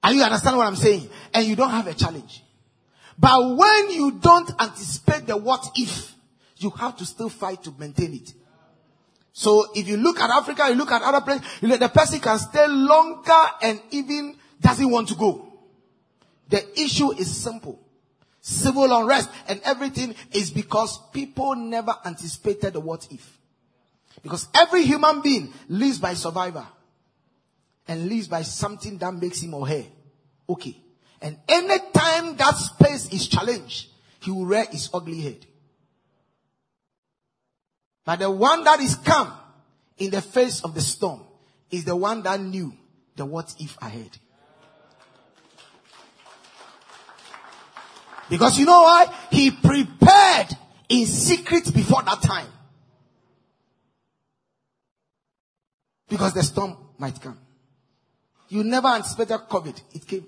Are 0.00 0.12
you 0.12 0.22
understand 0.22 0.56
what 0.56 0.68
I'm 0.68 0.76
saying? 0.76 1.08
And 1.32 1.44
you 1.44 1.56
don't 1.56 1.70
have 1.70 1.88
a 1.88 1.94
challenge. 1.94 2.44
But 3.18 3.56
when 3.56 3.90
you 3.90 4.20
don't 4.22 4.52
anticipate 4.60 5.26
the 5.26 5.36
what 5.36 5.68
if, 5.74 6.14
you 6.58 6.70
have 6.70 6.96
to 6.98 7.06
still 7.06 7.28
fight 7.28 7.64
to 7.64 7.74
maintain 7.76 8.14
it. 8.14 8.34
So 9.36 9.66
if 9.74 9.88
you 9.88 9.96
look 9.96 10.20
at 10.20 10.30
Africa, 10.30 10.66
you 10.68 10.76
look 10.76 10.92
at 10.92 11.02
other 11.02 11.20
places, 11.20 11.44
you 11.60 11.66
know, 11.66 11.76
the 11.76 11.88
person 11.88 12.20
can 12.20 12.38
stay 12.38 12.68
longer 12.68 13.32
and 13.62 13.82
even 13.90 14.36
doesn't 14.60 14.88
want 14.88 15.08
to 15.08 15.16
go. 15.16 15.52
The 16.48 16.80
issue 16.80 17.12
is 17.12 17.36
simple. 17.36 17.80
Civil 18.40 18.96
unrest 18.96 19.28
and 19.48 19.60
everything 19.64 20.14
is 20.30 20.52
because 20.52 21.00
people 21.12 21.56
never 21.56 21.96
anticipated 22.04 22.74
the 22.74 22.80
what 22.80 23.08
if. 23.10 23.38
Because 24.22 24.46
every 24.54 24.84
human 24.84 25.20
being 25.20 25.52
lives 25.68 25.98
by 25.98 26.14
survivor 26.14 26.66
and 27.88 28.08
lives 28.08 28.28
by 28.28 28.42
something 28.42 28.98
that 28.98 29.12
makes 29.14 29.42
him 29.42 29.54
or 29.54 29.66
her 29.66 29.84
okay. 30.48 30.76
And 31.20 31.38
anytime 31.48 32.36
that 32.36 32.54
space 32.54 33.12
is 33.12 33.26
challenged, 33.26 33.88
he 34.20 34.30
will 34.30 34.46
rear 34.46 34.66
his 34.70 34.90
ugly 34.94 35.20
head. 35.20 35.44
But 38.04 38.18
the 38.18 38.30
one 38.30 38.64
that 38.64 38.80
is 38.80 38.96
calm 38.96 39.32
in 39.98 40.10
the 40.10 40.20
face 40.20 40.62
of 40.62 40.74
the 40.74 40.80
storm 40.80 41.22
is 41.70 41.84
the 41.84 41.96
one 41.96 42.22
that 42.22 42.40
knew 42.40 42.72
the 43.16 43.24
what 43.24 43.54
if 43.58 43.80
ahead. 43.80 44.10
Because 48.28 48.58
you 48.58 48.66
know 48.66 48.82
why? 48.82 49.06
He 49.30 49.50
prepared 49.50 50.48
in 50.88 51.06
secret 51.06 51.72
before 51.74 52.02
that 52.02 52.22
time. 52.22 52.48
Because 56.08 56.34
the 56.34 56.42
storm 56.42 56.76
might 56.98 57.20
come. 57.20 57.38
You 58.48 58.64
never 58.64 58.88
anticipated 58.88 59.38
COVID. 59.48 59.80
It 59.94 60.06
came. 60.06 60.26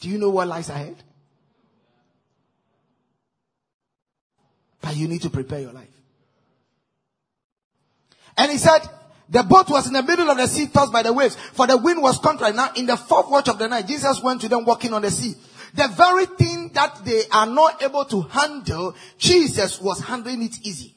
Do 0.00 0.08
you 0.08 0.18
know 0.18 0.30
what 0.30 0.48
lies 0.48 0.70
ahead? 0.70 0.96
But 4.80 4.96
you 4.96 5.08
need 5.08 5.22
to 5.22 5.30
prepare 5.30 5.60
your 5.60 5.72
life. 5.72 5.93
And 8.36 8.50
he 8.50 8.58
said, 8.58 8.80
the 9.28 9.42
boat 9.42 9.70
was 9.70 9.86
in 9.86 9.94
the 9.94 10.02
middle 10.02 10.30
of 10.30 10.36
the 10.36 10.46
sea 10.46 10.66
tossed 10.66 10.92
by 10.92 11.02
the 11.02 11.12
waves, 11.12 11.36
for 11.36 11.66
the 11.66 11.76
wind 11.76 12.02
was 12.02 12.18
contrary. 12.18 12.52
Now, 12.52 12.70
in 12.76 12.86
the 12.86 12.96
fourth 12.96 13.30
watch 13.30 13.48
of 13.48 13.58
the 13.58 13.68
night, 13.68 13.86
Jesus 13.86 14.22
went 14.22 14.40
to 14.42 14.48
them 14.48 14.64
walking 14.64 14.92
on 14.92 15.02
the 15.02 15.10
sea. 15.10 15.34
The 15.74 15.88
very 15.88 16.26
thing 16.26 16.70
that 16.74 17.04
they 17.04 17.22
are 17.32 17.46
not 17.46 17.82
able 17.82 18.04
to 18.04 18.22
handle, 18.22 18.94
Jesus 19.18 19.80
was 19.80 20.00
handling 20.00 20.42
it 20.42 20.56
easy. 20.62 20.94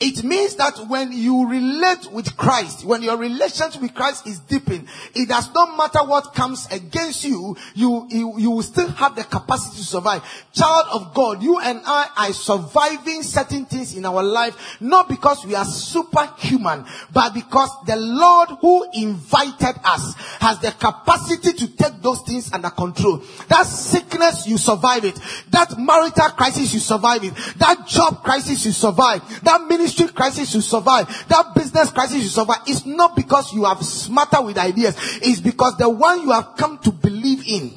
It 0.00 0.22
means 0.22 0.54
that 0.56 0.78
when 0.86 1.10
you 1.10 1.48
relate 1.48 2.12
with 2.12 2.36
Christ, 2.36 2.84
when 2.84 3.02
your 3.02 3.16
relationship 3.16 3.82
with 3.82 3.94
Christ 3.94 4.28
is 4.28 4.38
deepened, 4.38 4.86
it 5.12 5.28
does 5.28 5.52
not 5.52 5.76
matter 5.76 6.08
what 6.08 6.34
comes 6.34 6.68
against 6.70 7.24
you, 7.24 7.56
you, 7.74 8.06
you, 8.08 8.38
you 8.38 8.50
will 8.52 8.62
still 8.62 8.86
have 8.90 9.16
the 9.16 9.24
capacity 9.24 9.78
to 9.78 9.82
survive. 9.82 10.22
Child 10.52 10.86
of 10.92 11.14
God, 11.14 11.42
you 11.42 11.58
and 11.58 11.80
I 11.84 12.10
are 12.16 12.32
surviving 12.32 13.24
certain 13.24 13.64
things 13.64 13.96
in 13.96 14.06
our 14.06 14.22
life, 14.22 14.80
not 14.80 15.08
because 15.08 15.44
we 15.44 15.56
are 15.56 15.64
superhuman, 15.64 16.86
but 17.12 17.34
because 17.34 17.70
the 17.84 17.96
Lord 17.96 18.50
who 18.60 18.88
invited 18.94 19.80
us 19.82 20.14
has 20.38 20.60
the 20.60 20.70
capacity 20.70 21.54
to 21.54 21.76
take 21.76 22.00
those 22.02 22.22
things 22.22 22.52
under 22.52 22.70
control. 22.70 23.20
That 23.48 23.64
sickness, 23.66 24.46
you 24.46 24.58
survive 24.58 25.04
it. 25.04 25.18
That 25.50 25.76
marital 25.76 26.28
crisis, 26.36 26.72
you 26.72 26.78
survive 26.78 27.24
it. 27.24 27.34
That 27.56 27.84
job 27.88 28.22
crisis, 28.22 28.64
you 28.64 28.70
survive. 28.70 29.42
That 29.42 29.62
ministry 29.62 29.87
ministry 29.88 30.14
crisis 30.14 30.54
you 30.54 30.60
survive, 30.60 31.06
that 31.28 31.54
business 31.54 31.90
crisis 31.90 32.22
you 32.22 32.28
survive, 32.28 32.60
it's 32.66 32.84
not 32.84 33.16
because 33.16 33.52
you 33.52 33.64
have 33.64 33.82
smarter 33.82 34.42
with 34.42 34.58
ideas. 34.58 34.94
It's 35.22 35.40
because 35.40 35.76
the 35.78 35.88
one 35.88 36.22
you 36.22 36.32
have 36.32 36.54
come 36.56 36.78
to 36.78 36.92
believe 36.92 37.44
in 37.46 37.72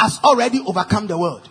has 0.00 0.20
already 0.22 0.60
overcome 0.66 1.06
the 1.06 1.18
world. 1.18 1.48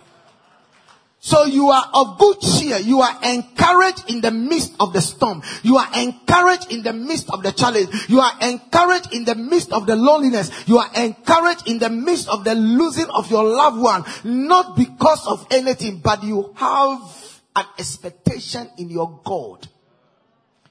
So 1.20 1.44
you 1.44 1.68
are 1.68 1.90
of 1.92 2.18
good 2.18 2.40
cheer. 2.40 2.78
You 2.78 3.00
are 3.00 3.18
encouraged 3.24 4.08
in 4.08 4.20
the 4.20 4.30
midst 4.30 4.74
of 4.78 4.92
the 4.92 5.00
storm. 5.00 5.42
You 5.62 5.76
are 5.76 5.88
encouraged 5.94 6.72
in 6.72 6.82
the 6.82 6.92
midst 6.92 7.28
of 7.30 7.42
the 7.42 7.52
challenge. 7.52 7.88
You 8.08 8.20
are 8.20 8.32
encouraged 8.40 9.12
in 9.12 9.24
the 9.24 9.34
midst 9.34 9.72
of 9.72 9.86
the 9.86 9.96
loneliness. 9.96 10.50
You 10.68 10.78
are 10.78 10.90
encouraged 10.94 11.68
in 11.68 11.80
the 11.80 11.90
midst 11.90 12.28
of 12.28 12.44
the 12.44 12.54
losing 12.54 13.10
of 13.10 13.30
your 13.30 13.44
loved 13.44 13.80
one. 13.80 14.04
Not 14.24 14.76
because 14.76 15.26
of 15.26 15.46
anything, 15.50 15.98
but 15.98 16.22
you 16.22 16.52
have 16.56 17.27
an 17.58 17.66
expectation 17.78 18.70
in 18.78 18.88
your 18.90 19.20
God. 19.24 19.66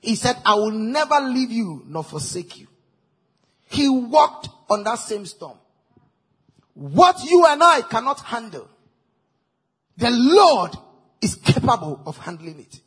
He 0.01 0.15
said, 0.15 0.37
I 0.45 0.55
will 0.55 0.71
never 0.71 1.19
leave 1.19 1.51
you 1.51 1.83
nor 1.85 2.03
forsake 2.03 2.59
you. 2.59 2.67
He 3.69 3.89
walked 3.89 4.49
on 4.69 4.83
that 4.83 4.99
same 4.99 5.25
storm. 5.25 5.57
What 6.73 7.23
you 7.23 7.45
and 7.47 7.61
I 7.63 7.81
cannot 7.81 8.21
handle, 8.21 8.69
the 9.97 10.11
Lord 10.11 10.75
is 11.21 11.35
capable 11.35 12.01
of 12.05 12.17
handling 12.17 12.59
it. 12.59 12.79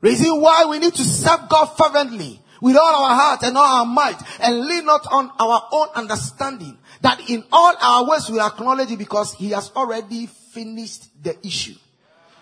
Reason 0.00 0.40
why 0.40 0.66
we 0.66 0.80
need 0.80 0.94
to 0.94 1.02
serve 1.02 1.48
God 1.48 1.66
fervently 1.66 2.40
with 2.60 2.76
all 2.76 3.04
our 3.04 3.14
heart 3.14 3.42
and 3.42 3.56
all 3.56 3.64
our 3.64 3.86
might 3.86 4.20
and 4.40 4.66
lean 4.66 4.84
not 4.84 5.06
on 5.10 5.30
our 5.38 5.68
own 5.72 5.88
understanding 5.94 6.76
that 7.00 7.30
in 7.30 7.44
all 7.52 7.74
our 7.80 8.10
ways 8.10 8.28
we 8.28 8.40
acknowledge 8.40 8.90
it 8.90 8.98
because 8.98 9.32
he 9.34 9.50
has 9.50 9.70
already 9.76 10.26
finished 10.26 11.08
the 11.22 11.34
issue. 11.46 11.74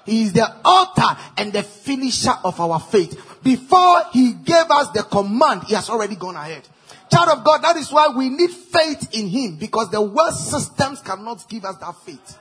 He 0.05 0.23
is 0.23 0.33
the 0.33 0.45
author 0.65 1.21
and 1.37 1.53
the 1.53 1.63
finisher 1.63 2.35
of 2.45 2.61
our 2.61 2.81
faith. 2.81 3.41
Before 3.43 4.03
he 4.13 4.33
gave 4.33 4.71
us 4.71 4.91
the 4.91 5.03
command, 5.03 5.65
he 5.65 5.75
has 5.75 5.89
already 5.91 6.17
gone 6.17 6.37
ahead. 6.37 6.67
Child 7.11 7.39
of 7.39 7.45
God, 7.45 7.59
that 7.63 7.77
is 7.77 7.93
why 7.93 8.09
we 8.09 8.31
need 8.31 8.51
faith 8.51 9.09
in 9.13 9.29
him 9.29 9.57
because 9.57 9.91
the 9.91 10.01
world 10.01 10.35
systems 10.35 11.01
cannot 11.03 11.47
give 11.49 11.65
us 11.65 11.77
that 11.77 11.95
faith. 12.05 12.39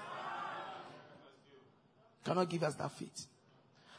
Cannot 2.24 2.50
give 2.50 2.64
us 2.64 2.76
that 2.76 2.92
faith. 2.94 3.28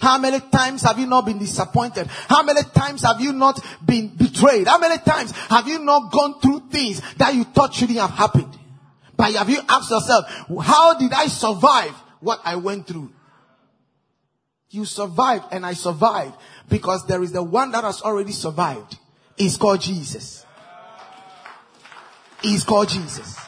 How 0.00 0.18
many 0.18 0.40
times 0.40 0.82
have 0.82 0.98
you 0.98 1.06
not 1.06 1.26
been 1.26 1.38
disappointed? 1.38 2.06
How 2.06 2.42
many 2.42 2.62
times 2.74 3.02
have 3.02 3.20
you 3.20 3.32
not 3.32 3.60
been 3.84 4.08
betrayed? 4.08 4.66
How 4.66 4.78
many 4.78 4.98
times 4.98 5.30
have 5.48 5.68
you 5.68 5.78
not 5.78 6.10
gone 6.10 6.40
through 6.40 6.70
things 6.70 7.00
that 7.18 7.34
you 7.34 7.44
thought 7.44 7.74
shouldn't 7.74 7.98
have 7.98 8.10
happened? 8.10 8.58
But 9.16 9.34
have 9.34 9.48
you 9.48 9.60
asked 9.68 9.90
yourself, 9.90 10.24
how 10.60 10.98
did 10.98 11.12
I 11.12 11.26
survive 11.26 11.92
what 12.20 12.40
I 12.44 12.56
went 12.56 12.88
through? 12.88 13.12
You 14.72 14.86
survived 14.86 15.44
and 15.52 15.66
I 15.66 15.74
survived 15.74 16.34
because 16.70 17.06
there 17.06 17.22
is 17.22 17.30
the 17.30 17.42
one 17.42 17.72
that 17.72 17.84
has 17.84 18.00
already 18.00 18.32
survived. 18.32 18.96
He's 19.36 19.58
called 19.58 19.82
Jesus. 19.82 20.46
He's 22.40 22.64
called 22.64 22.88
Jesus. 22.88 23.38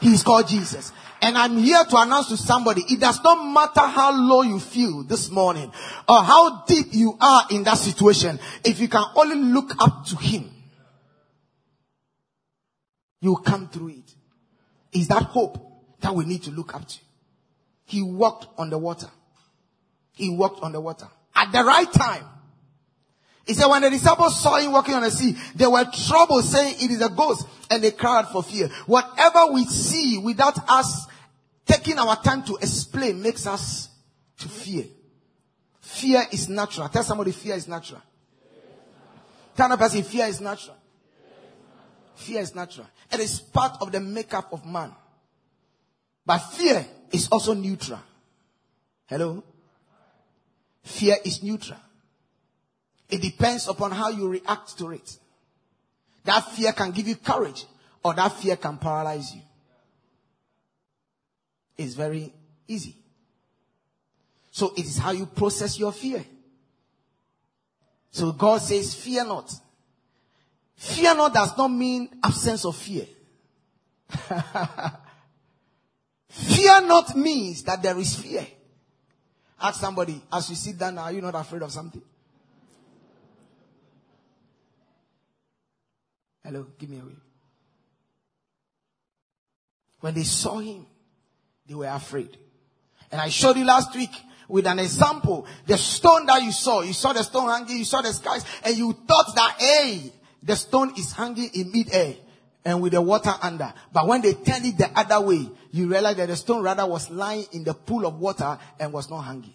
He's 0.00 0.22
called 0.22 0.48
Jesus. 0.48 0.92
And 1.20 1.36
I'm 1.36 1.58
here 1.58 1.84
to 1.84 1.96
announce 1.98 2.28
to 2.28 2.38
somebody, 2.38 2.82
it 2.88 3.00
does 3.00 3.22
not 3.22 3.44
matter 3.52 3.86
how 3.86 4.12
low 4.18 4.40
you 4.40 4.58
feel 4.58 5.04
this 5.04 5.30
morning 5.30 5.70
or 6.08 6.22
how 6.22 6.64
deep 6.64 6.86
you 6.92 7.16
are 7.20 7.44
in 7.50 7.62
that 7.64 7.76
situation. 7.76 8.40
If 8.64 8.80
you 8.80 8.88
can 8.88 9.04
only 9.14 9.36
look 9.36 9.72
up 9.78 10.06
to 10.06 10.16
Him, 10.16 10.50
you 13.20 13.36
come 13.44 13.68
through 13.68 13.90
it. 13.90 14.14
Is 14.98 15.08
that 15.08 15.22
hope 15.24 15.58
that 16.00 16.14
we 16.14 16.24
need 16.24 16.44
to 16.44 16.50
look 16.50 16.74
up 16.74 16.88
to? 16.88 16.98
He 17.84 18.02
walked 18.02 18.46
on 18.58 18.70
the 18.70 18.78
water. 18.78 19.08
He 20.12 20.30
walked 20.30 20.62
on 20.62 20.72
the 20.72 20.80
water 20.80 21.08
at 21.34 21.52
the 21.52 21.62
right 21.64 21.90
time. 21.92 22.24
He 23.46 23.54
said, 23.54 23.66
when 23.66 23.82
the 23.82 23.90
disciples 23.90 24.40
saw 24.40 24.56
him 24.58 24.72
walking 24.72 24.94
on 24.94 25.02
the 25.02 25.10
sea, 25.10 25.36
they 25.56 25.66
were 25.66 25.84
troubled, 26.06 26.44
saying 26.44 26.76
it 26.80 26.90
is 26.92 27.02
a 27.02 27.08
ghost, 27.08 27.46
and 27.70 27.82
they 27.82 27.90
cried 27.90 28.28
for 28.28 28.42
fear. 28.42 28.68
Whatever 28.86 29.52
we 29.52 29.64
see 29.64 30.18
without 30.18 30.56
us 30.68 31.06
taking 31.66 31.98
our 31.98 32.16
time 32.22 32.44
to 32.44 32.56
explain 32.56 33.20
makes 33.20 33.46
us 33.46 33.88
to 34.38 34.48
fear. 34.48 34.84
Fear 35.80 36.24
is 36.30 36.48
natural. 36.48 36.88
Tell 36.88 37.02
somebody 37.02 37.32
fear 37.32 37.54
is 37.54 37.66
natural. 37.66 38.00
Tell 39.56 39.66
another 39.66 39.82
person 39.82 40.02
fear 40.04 40.26
is 40.26 40.40
natural. 40.40 40.76
Fear 42.14 42.40
is 42.40 42.54
natural. 42.54 42.86
It 43.10 43.20
is 43.20 43.40
part 43.40 43.78
of 43.80 43.90
the 43.90 44.00
makeup 44.00 44.52
of 44.52 44.64
man. 44.64 44.92
But 46.24 46.38
fear 46.38 46.86
is 47.10 47.28
also 47.28 47.54
neutral. 47.54 47.98
Hello? 49.06 49.42
Fear 50.82 51.16
is 51.24 51.42
neutral. 51.42 51.78
It 53.08 53.22
depends 53.22 53.68
upon 53.68 53.92
how 53.92 54.08
you 54.08 54.28
react 54.28 54.78
to 54.78 54.90
it. 54.90 55.18
That 56.24 56.40
fear 56.52 56.72
can 56.72 56.92
give 56.92 57.08
you 57.08 57.16
courage 57.16 57.66
or 58.02 58.14
that 58.14 58.32
fear 58.32 58.56
can 58.56 58.78
paralyze 58.78 59.34
you. 59.34 59.42
It's 61.76 61.94
very 61.94 62.32
easy. 62.66 62.96
So 64.50 64.72
it 64.76 64.84
is 64.84 64.98
how 64.98 65.12
you 65.12 65.26
process 65.26 65.78
your 65.78 65.92
fear. 65.92 66.24
So 68.10 68.32
God 68.32 68.60
says, 68.60 68.94
fear 68.94 69.24
not. 69.24 69.52
Fear 70.76 71.14
not 71.14 71.32
does 71.32 71.56
not 71.56 71.68
mean 71.68 72.08
absence 72.22 72.64
of 72.64 72.76
fear. 72.76 73.06
fear 76.28 76.80
not 76.82 77.16
means 77.16 77.62
that 77.62 77.82
there 77.82 77.98
is 77.98 78.16
fear. 78.16 78.46
Ask 79.62 79.80
somebody, 79.80 80.20
as 80.32 80.50
you 80.50 80.56
sit 80.56 80.76
down, 80.76 80.98
are 80.98 81.12
you 81.12 81.20
not 81.20 81.36
afraid 81.36 81.62
of 81.62 81.70
something? 81.70 82.02
Hello, 86.44 86.66
give 86.76 86.90
me 86.90 86.98
a 86.98 87.04
wave. 87.04 87.20
When 90.00 90.14
they 90.14 90.24
saw 90.24 90.58
him, 90.58 90.84
they 91.64 91.74
were 91.74 91.86
afraid. 91.86 92.36
And 93.12 93.20
I 93.20 93.28
showed 93.28 93.56
you 93.56 93.64
last 93.64 93.94
week 93.94 94.10
with 94.48 94.66
an 94.66 94.80
example, 94.80 95.46
the 95.64 95.78
stone 95.78 96.26
that 96.26 96.42
you 96.42 96.50
saw, 96.50 96.80
you 96.80 96.92
saw 96.92 97.12
the 97.12 97.22
stone 97.22 97.48
hanging, 97.48 97.78
you 97.78 97.84
saw 97.84 98.02
the 98.02 98.12
skies, 98.12 98.44
and 98.64 98.76
you 98.76 98.92
thought 98.92 99.32
that, 99.36 99.56
hey, 99.60 100.12
the 100.42 100.56
stone 100.56 100.92
is 100.98 101.12
hanging 101.12 101.50
in 101.54 101.70
mid-air 101.70 102.16
and 102.64 102.80
with 102.80 102.92
the 102.92 103.02
water 103.02 103.32
under. 103.42 103.72
But 103.92 104.06
when 104.06 104.22
they 104.22 104.34
turned 104.34 104.66
it 104.66 104.78
the 104.78 104.90
other 104.94 105.20
way, 105.20 105.48
you 105.70 105.88
realize 105.88 106.16
that 106.16 106.28
the 106.28 106.36
stone 106.36 106.62
rather 106.62 106.86
was 106.86 107.10
lying 107.10 107.46
in 107.52 107.64
the 107.64 107.74
pool 107.74 108.06
of 108.06 108.18
water 108.18 108.58
and 108.78 108.92
was 108.92 109.10
not 109.10 109.22
hanging. 109.22 109.54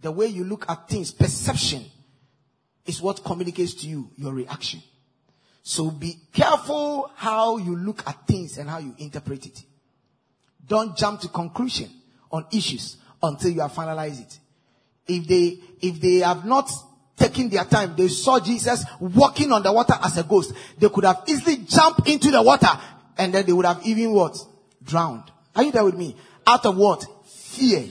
The 0.00 0.12
way 0.12 0.26
you 0.26 0.44
look 0.44 0.64
at 0.68 0.88
things, 0.88 1.10
perception 1.10 1.84
is 2.86 3.02
what 3.02 3.24
communicates 3.24 3.74
to 3.74 3.88
you 3.88 4.10
your 4.16 4.32
reaction. 4.32 4.82
So 5.62 5.90
be 5.90 6.16
careful 6.32 7.10
how 7.14 7.58
you 7.58 7.76
look 7.76 8.06
at 8.06 8.26
things 8.26 8.56
and 8.56 8.70
how 8.70 8.78
you 8.78 8.94
interpret 8.98 9.44
it. 9.44 9.62
Don't 10.66 10.96
jump 10.96 11.20
to 11.20 11.28
conclusion 11.28 11.90
on 12.30 12.46
issues 12.52 12.96
until 13.22 13.50
you 13.50 13.60
have 13.60 13.72
finalized 13.72 14.20
it. 14.20 14.38
If 15.06 15.26
they, 15.26 15.58
if 15.80 16.00
they 16.00 16.16
have 16.18 16.44
not 16.44 16.70
taken 17.18 17.48
their 17.48 17.64
time, 17.64 17.94
they 17.96 18.08
saw 18.08 18.40
Jesus 18.40 18.84
walking 19.00 19.52
on 19.52 19.62
the 19.62 19.72
water 19.72 19.94
as 20.02 20.16
a 20.16 20.22
ghost. 20.22 20.52
They 20.78 20.88
could 20.88 21.04
have 21.04 21.22
easily 21.26 21.58
jumped 21.58 22.08
into 22.08 22.30
the 22.30 22.42
water 22.42 22.70
and 23.16 23.34
then 23.34 23.44
they 23.44 23.52
would 23.52 23.66
have 23.66 23.84
even 23.84 24.12
what? 24.12 24.36
Drowned. 24.82 25.24
Are 25.54 25.64
you 25.64 25.72
there 25.72 25.84
with 25.84 25.96
me? 25.96 26.16
Out 26.46 26.64
of 26.64 26.76
what? 26.76 27.04
Fear 27.26 27.88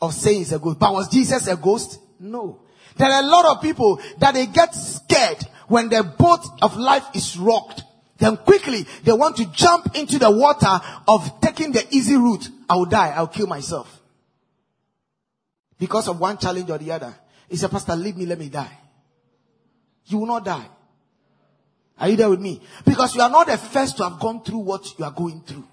of 0.00 0.12
saying 0.12 0.42
it's 0.42 0.52
a 0.52 0.58
ghost. 0.58 0.78
But 0.78 0.92
was 0.92 1.08
Jesus 1.08 1.46
a 1.46 1.56
ghost? 1.56 1.98
No. 2.20 2.60
There 2.96 3.10
are 3.10 3.22
a 3.22 3.26
lot 3.26 3.46
of 3.46 3.62
people 3.62 4.00
that 4.18 4.34
they 4.34 4.46
get 4.46 4.74
scared 4.74 5.38
when 5.68 5.88
the 5.88 6.02
boat 6.02 6.40
of 6.60 6.76
life 6.76 7.06
is 7.14 7.36
rocked. 7.38 7.82
Then 8.18 8.36
quickly 8.36 8.86
they 9.04 9.12
want 9.12 9.36
to 9.38 9.46
jump 9.46 9.96
into 9.96 10.18
the 10.18 10.30
water 10.30 10.80
of 11.08 11.40
taking 11.40 11.72
the 11.72 11.84
easy 11.90 12.16
route. 12.16 12.48
I 12.68 12.76
will 12.76 12.84
die. 12.84 13.12
I'll 13.16 13.26
kill 13.26 13.46
myself. 13.46 14.00
Because 15.78 16.06
of 16.08 16.20
one 16.20 16.38
challenge 16.38 16.70
or 16.70 16.78
the 16.78 16.92
other. 16.92 17.14
He 17.52 17.58
said, 17.58 17.70
Pastor, 17.70 17.94
leave 17.94 18.16
me, 18.16 18.24
let 18.24 18.38
me 18.38 18.48
die. 18.48 18.78
You 20.06 20.16
will 20.16 20.26
not 20.26 20.42
die. 20.42 20.66
Are 21.98 22.08
you 22.08 22.16
there 22.16 22.30
with 22.30 22.40
me? 22.40 22.62
Because 22.82 23.14
you 23.14 23.20
are 23.20 23.28
not 23.28 23.46
the 23.46 23.58
first 23.58 23.98
to 23.98 24.08
have 24.08 24.18
gone 24.18 24.42
through 24.42 24.60
what 24.60 24.98
you 24.98 25.04
are 25.04 25.10
going 25.10 25.42
through. 25.42 25.68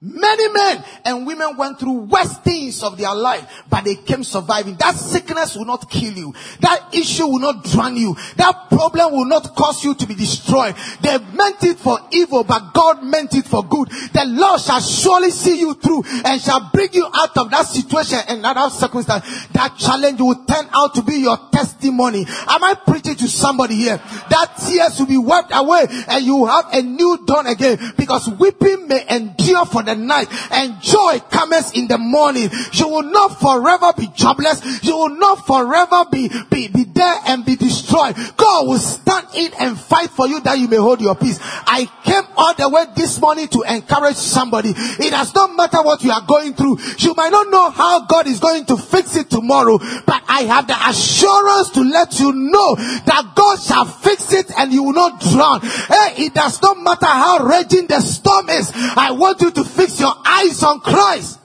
Many 0.00 0.48
men 0.52 0.84
and 1.04 1.26
women 1.26 1.56
went 1.56 1.80
through 1.80 2.06
worst 2.06 2.44
things 2.44 2.84
of 2.84 2.96
their 2.96 3.12
life, 3.12 3.64
but 3.68 3.82
they 3.82 3.96
came 3.96 4.22
surviving. 4.22 4.76
That 4.76 4.94
sickness 4.94 5.56
will 5.56 5.64
not 5.64 5.90
kill 5.90 6.12
you. 6.12 6.32
That 6.60 6.94
issue 6.94 7.26
will 7.26 7.40
not 7.40 7.64
drown 7.64 7.96
you. 7.96 8.14
That 8.36 8.68
problem 8.68 9.12
will 9.12 9.24
not 9.24 9.56
cause 9.56 9.82
you 9.84 9.96
to 9.96 10.06
be 10.06 10.14
destroyed. 10.14 10.76
They 11.00 11.18
meant 11.18 11.64
it 11.64 11.80
for 11.80 11.98
evil, 12.12 12.44
but 12.44 12.72
God 12.74 13.02
meant 13.02 13.34
it 13.34 13.46
for 13.46 13.64
good. 13.64 13.88
The 13.88 14.22
Lord 14.24 14.60
shall 14.60 14.80
surely 14.80 15.32
see 15.32 15.58
you 15.58 15.74
through 15.74 16.04
and 16.24 16.40
shall 16.40 16.70
bring 16.72 16.92
you 16.92 17.08
out 17.12 17.36
of 17.36 17.50
that 17.50 17.66
situation 17.66 18.20
and 18.28 18.44
that 18.44 18.70
circumstance. 18.70 19.48
That 19.48 19.76
challenge 19.78 20.20
will 20.20 20.44
turn 20.44 20.68
out 20.76 20.94
to 20.94 21.02
be 21.02 21.22
your 21.22 21.38
testimony. 21.50 22.24
Am 22.46 22.62
I 22.62 22.74
preaching 22.86 23.16
to 23.16 23.26
somebody 23.26 23.74
here? 23.74 23.96
That 23.96 24.62
tears 24.64 25.00
will 25.00 25.06
be 25.06 25.18
wiped 25.18 25.50
away 25.52 25.86
and 26.06 26.24
you 26.24 26.36
will 26.36 26.46
have 26.46 26.72
a 26.72 26.82
new 26.82 27.24
dawn 27.26 27.48
again 27.48 27.94
because 27.96 28.28
weeping 28.28 28.86
may 28.86 29.04
endure 29.10 29.66
for 29.66 29.87
the 29.88 29.96
night 29.96 30.28
and 30.50 30.80
joy 30.80 31.20
comes 31.30 31.72
in 31.72 31.88
the 31.88 31.98
morning. 31.98 32.50
You 32.72 32.88
will 32.88 33.02
not 33.02 33.40
forever 33.40 33.92
be 33.96 34.08
jobless. 34.14 34.84
You 34.84 34.96
will 34.96 35.16
not 35.16 35.46
forever 35.46 36.04
be, 36.10 36.28
be, 36.50 36.68
be 36.68 36.84
there 36.84 37.18
and 37.26 37.44
be 37.44 37.56
destroyed. 37.56 38.16
God 38.36 38.68
will 38.68 38.78
stand 38.78 39.28
in 39.34 39.52
and 39.58 39.78
fight 39.78 40.10
for 40.10 40.26
you 40.28 40.40
that 40.40 40.58
you 40.58 40.68
may 40.68 40.76
hold 40.76 41.00
your 41.00 41.14
peace. 41.14 41.38
I 41.42 41.88
came 42.04 42.24
all 42.36 42.54
the 42.54 42.68
way 42.68 42.84
this 42.94 43.20
morning 43.20 43.48
to 43.48 43.62
encourage 43.62 44.16
somebody. 44.16 44.70
It 44.76 45.10
does 45.10 45.34
not 45.34 45.56
matter 45.56 45.82
what 45.82 46.02
you 46.02 46.10
are 46.10 46.24
going 46.26 46.54
through. 46.54 46.78
You 46.98 47.14
might 47.14 47.30
not 47.30 47.48
know 47.50 47.70
how 47.70 48.06
God 48.06 48.26
is 48.26 48.40
going 48.40 48.66
to 48.66 48.76
fix 48.76 49.16
it 49.16 49.30
tomorrow, 49.30 49.78
but 49.78 50.22
I 50.28 50.42
have 50.42 50.66
the 50.66 50.76
assurance 50.88 51.70
to 51.70 51.82
let 51.82 52.18
you 52.20 52.32
know 52.32 52.74
that 52.74 53.32
God 53.34 53.60
shall 53.60 53.84
fix 53.84 54.32
it 54.32 54.50
and 54.58 54.72
you 54.72 54.82
will 54.84 54.92
not 54.92 55.20
drown. 55.20 55.60
Hey, 55.60 56.26
it 56.26 56.34
does 56.34 56.60
not 56.62 56.78
matter 56.78 57.06
how 57.06 57.44
raging 57.44 57.86
the 57.86 58.00
storm 58.00 58.48
is. 58.50 58.70
I 58.74 59.12
want 59.12 59.40
you 59.40 59.50
to 59.50 59.64
fix 59.78 60.00
your 60.00 60.12
eyes 60.26 60.62
on 60.64 60.80
Christ 60.80 61.38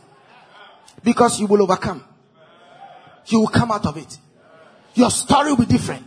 because 1.03 1.39
you 1.39 1.45
will 1.45 1.61
overcome. 1.61 2.03
You 3.27 3.41
will 3.41 3.47
come 3.47 3.71
out 3.71 3.85
of 3.85 3.95
it. 3.97 4.17
Your 4.95 5.11
story 5.11 5.51
will 5.51 5.57
be 5.57 5.65
different. 5.65 6.03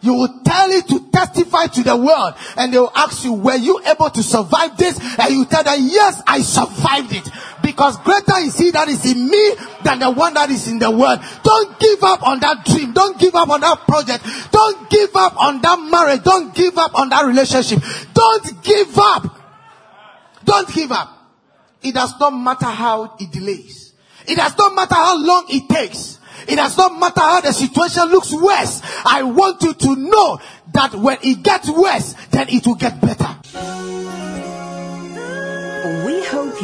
You 0.00 0.12
will 0.14 0.40
tell 0.44 0.70
it 0.70 0.86
to 0.88 1.10
testify 1.10 1.66
to 1.66 1.82
the 1.82 1.96
world 1.96 2.34
and 2.58 2.72
they 2.72 2.78
will 2.78 2.92
ask 2.94 3.24
you, 3.24 3.32
were 3.32 3.56
you 3.56 3.80
able 3.86 4.10
to 4.10 4.22
survive 4.22 4.76
this? 4.76 4.98
And 5.18 5.34
you 5.34 5.44
tell 5.46 5.64
them, 5.64 5.78
yes, 5.80 6.22
I 6.26 6.42
survived 6.42 7.12
it. 7.12 7.28
Because 7.62 7.96
greater 7.98 8.38
is 8.40 8.58
he 8.58 8.70
that 8.72 8.88
is 8.88 9.10
in 9.10 9.28
me 9.30 9.52
than 9.82 10.00
the 10.00 10.10
one 10.10 10.34
that 10.34 10.50
is 10.50 10.68
in 10.68 10.78
the 10.78 10.90
world. 10.90 11.20
Don't 11.42 11.80
give 11.80 12.02
up 12.02 12.22
on 12.22 12.40
that 12.40 12.66
dream. 12.66 12.92
Don't 12.92 13.18
give 13.18 13.34
up 13.34 13.48
on 13.48 13.60
that 13.60 13.78
project. 13.88 14.24
Don't 14.50 14.90
give 14.90 15.16
up 15.16 15.40
on 15.40 15.62
that 15.62 15.78
marriage. 15.90 16.22
Don't 16.22 16.54
give 16.54 16.76
up 16.76 16.94
on 16.94 17.08
that 17.08 17.24
relationship. 17.24 17.82
Don't 18.12 18.62
give 18.62 18.98
up. 18.98 19.40
Don't 20.44 20.70
give 20.74 20.92
up. 20.92 21.23
It 21.84 21.94
does 21.94 22.18
not 22.18 22.30
matter 22.30 22.66
how 22.66 23.16
it 23.20 23.30
delays. 23.30 23.92
It 24.26 24.36
does 24.36 24.56
not 24.56 24.74
matter 24.74 24.94
how 24.94 25.22
long 25.22 25.46
it 25.50 25.68
takes. 25.68 26.18
It 26.48 26.56
does 26.56 26.76
not 26.76 26.98
matter 26.98 27.20
how 27.20 27.40
the 27.40 27.52
situation 27.52 28.04
looks 28.06 28.32
worse. 28.32 28.80
I 29.04 29.22
want 29.22 29.62
you 29.62 29.74
to 29.74 29.96
know 29.96 30.38
that 30.72 30.94
when 30.94 31.18
it 31.22 31.42
gets 31.42 31.70
worse, 31.70 32.14
then 32.30 32.48
it 32.48 32.66
will 32.66 32.74
get 32.74 33.00
better. 33.00 33.36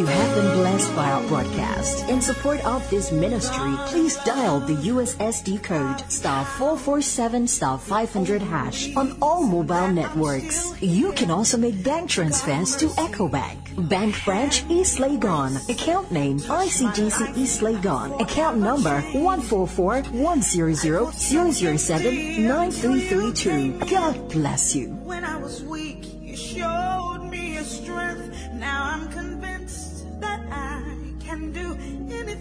You 0.01 0.07
have 0.07 0.35
been 0.35 0.51
blessed 0.57 0.97
by 0.97 1.11
our 1.11 1.23
broadcast. 1.29 2.09
In 2.09 2.23
support 2.23 2.65
of 2.65 2.89
this 2.89 3.13
ministry, 3.13 3.75
please 3.89 4.17
dial 4.25 4.59
the 4.59 4.73
USSD 4.73 5.63
code 5.63 6.11
star 6.11 6.47
447 6.47 7.47
star 7.47 7.77
500 7.77 8.41
hash 8.41 8.97
on 8.97 9.19
all 9.21 9.43
mobile 9.43 9.89
networks. 9.89 10.73
You 10.81 11.13
can 11.13 11.31
also 11.31 11.59
make 11.59 11.85
bank 11.85 12.09
transfers 12.09 12.77
to 12.77 12.87
EcoBank. 12.87 13.77
Bank 13.77 13.91
Bank 13.91 14.25
branch 14.25 14.65
East 14.71 15.01
Legon. 15.01 15.69
Account 15.69 16.11
name 16.11 16.39
ICGC 16.39 17.37
East. 17.37 17.61
Account 17.61 18.57
number 18.57 19.03
144 19.03 20.03
100 20.03 20.77
007 21.13 22.47
9332. 22.49 23.79
God 23.81 24.29
bless 24.31 24.75
you. 24.75 24.95
When 25.05 25.25
I 25.25 25.37
was 25.37 25.63
weak, 25.63 26.07
you 26.23 26.35
showed 26.39 27.29
me 27.31 27.53
your 27.53 27.65
strength. 27.65 28.35
Now 28.55 28.85
I'm 28.85 29.11
convinced 29.11 29.40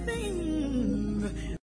that 0.09 0.38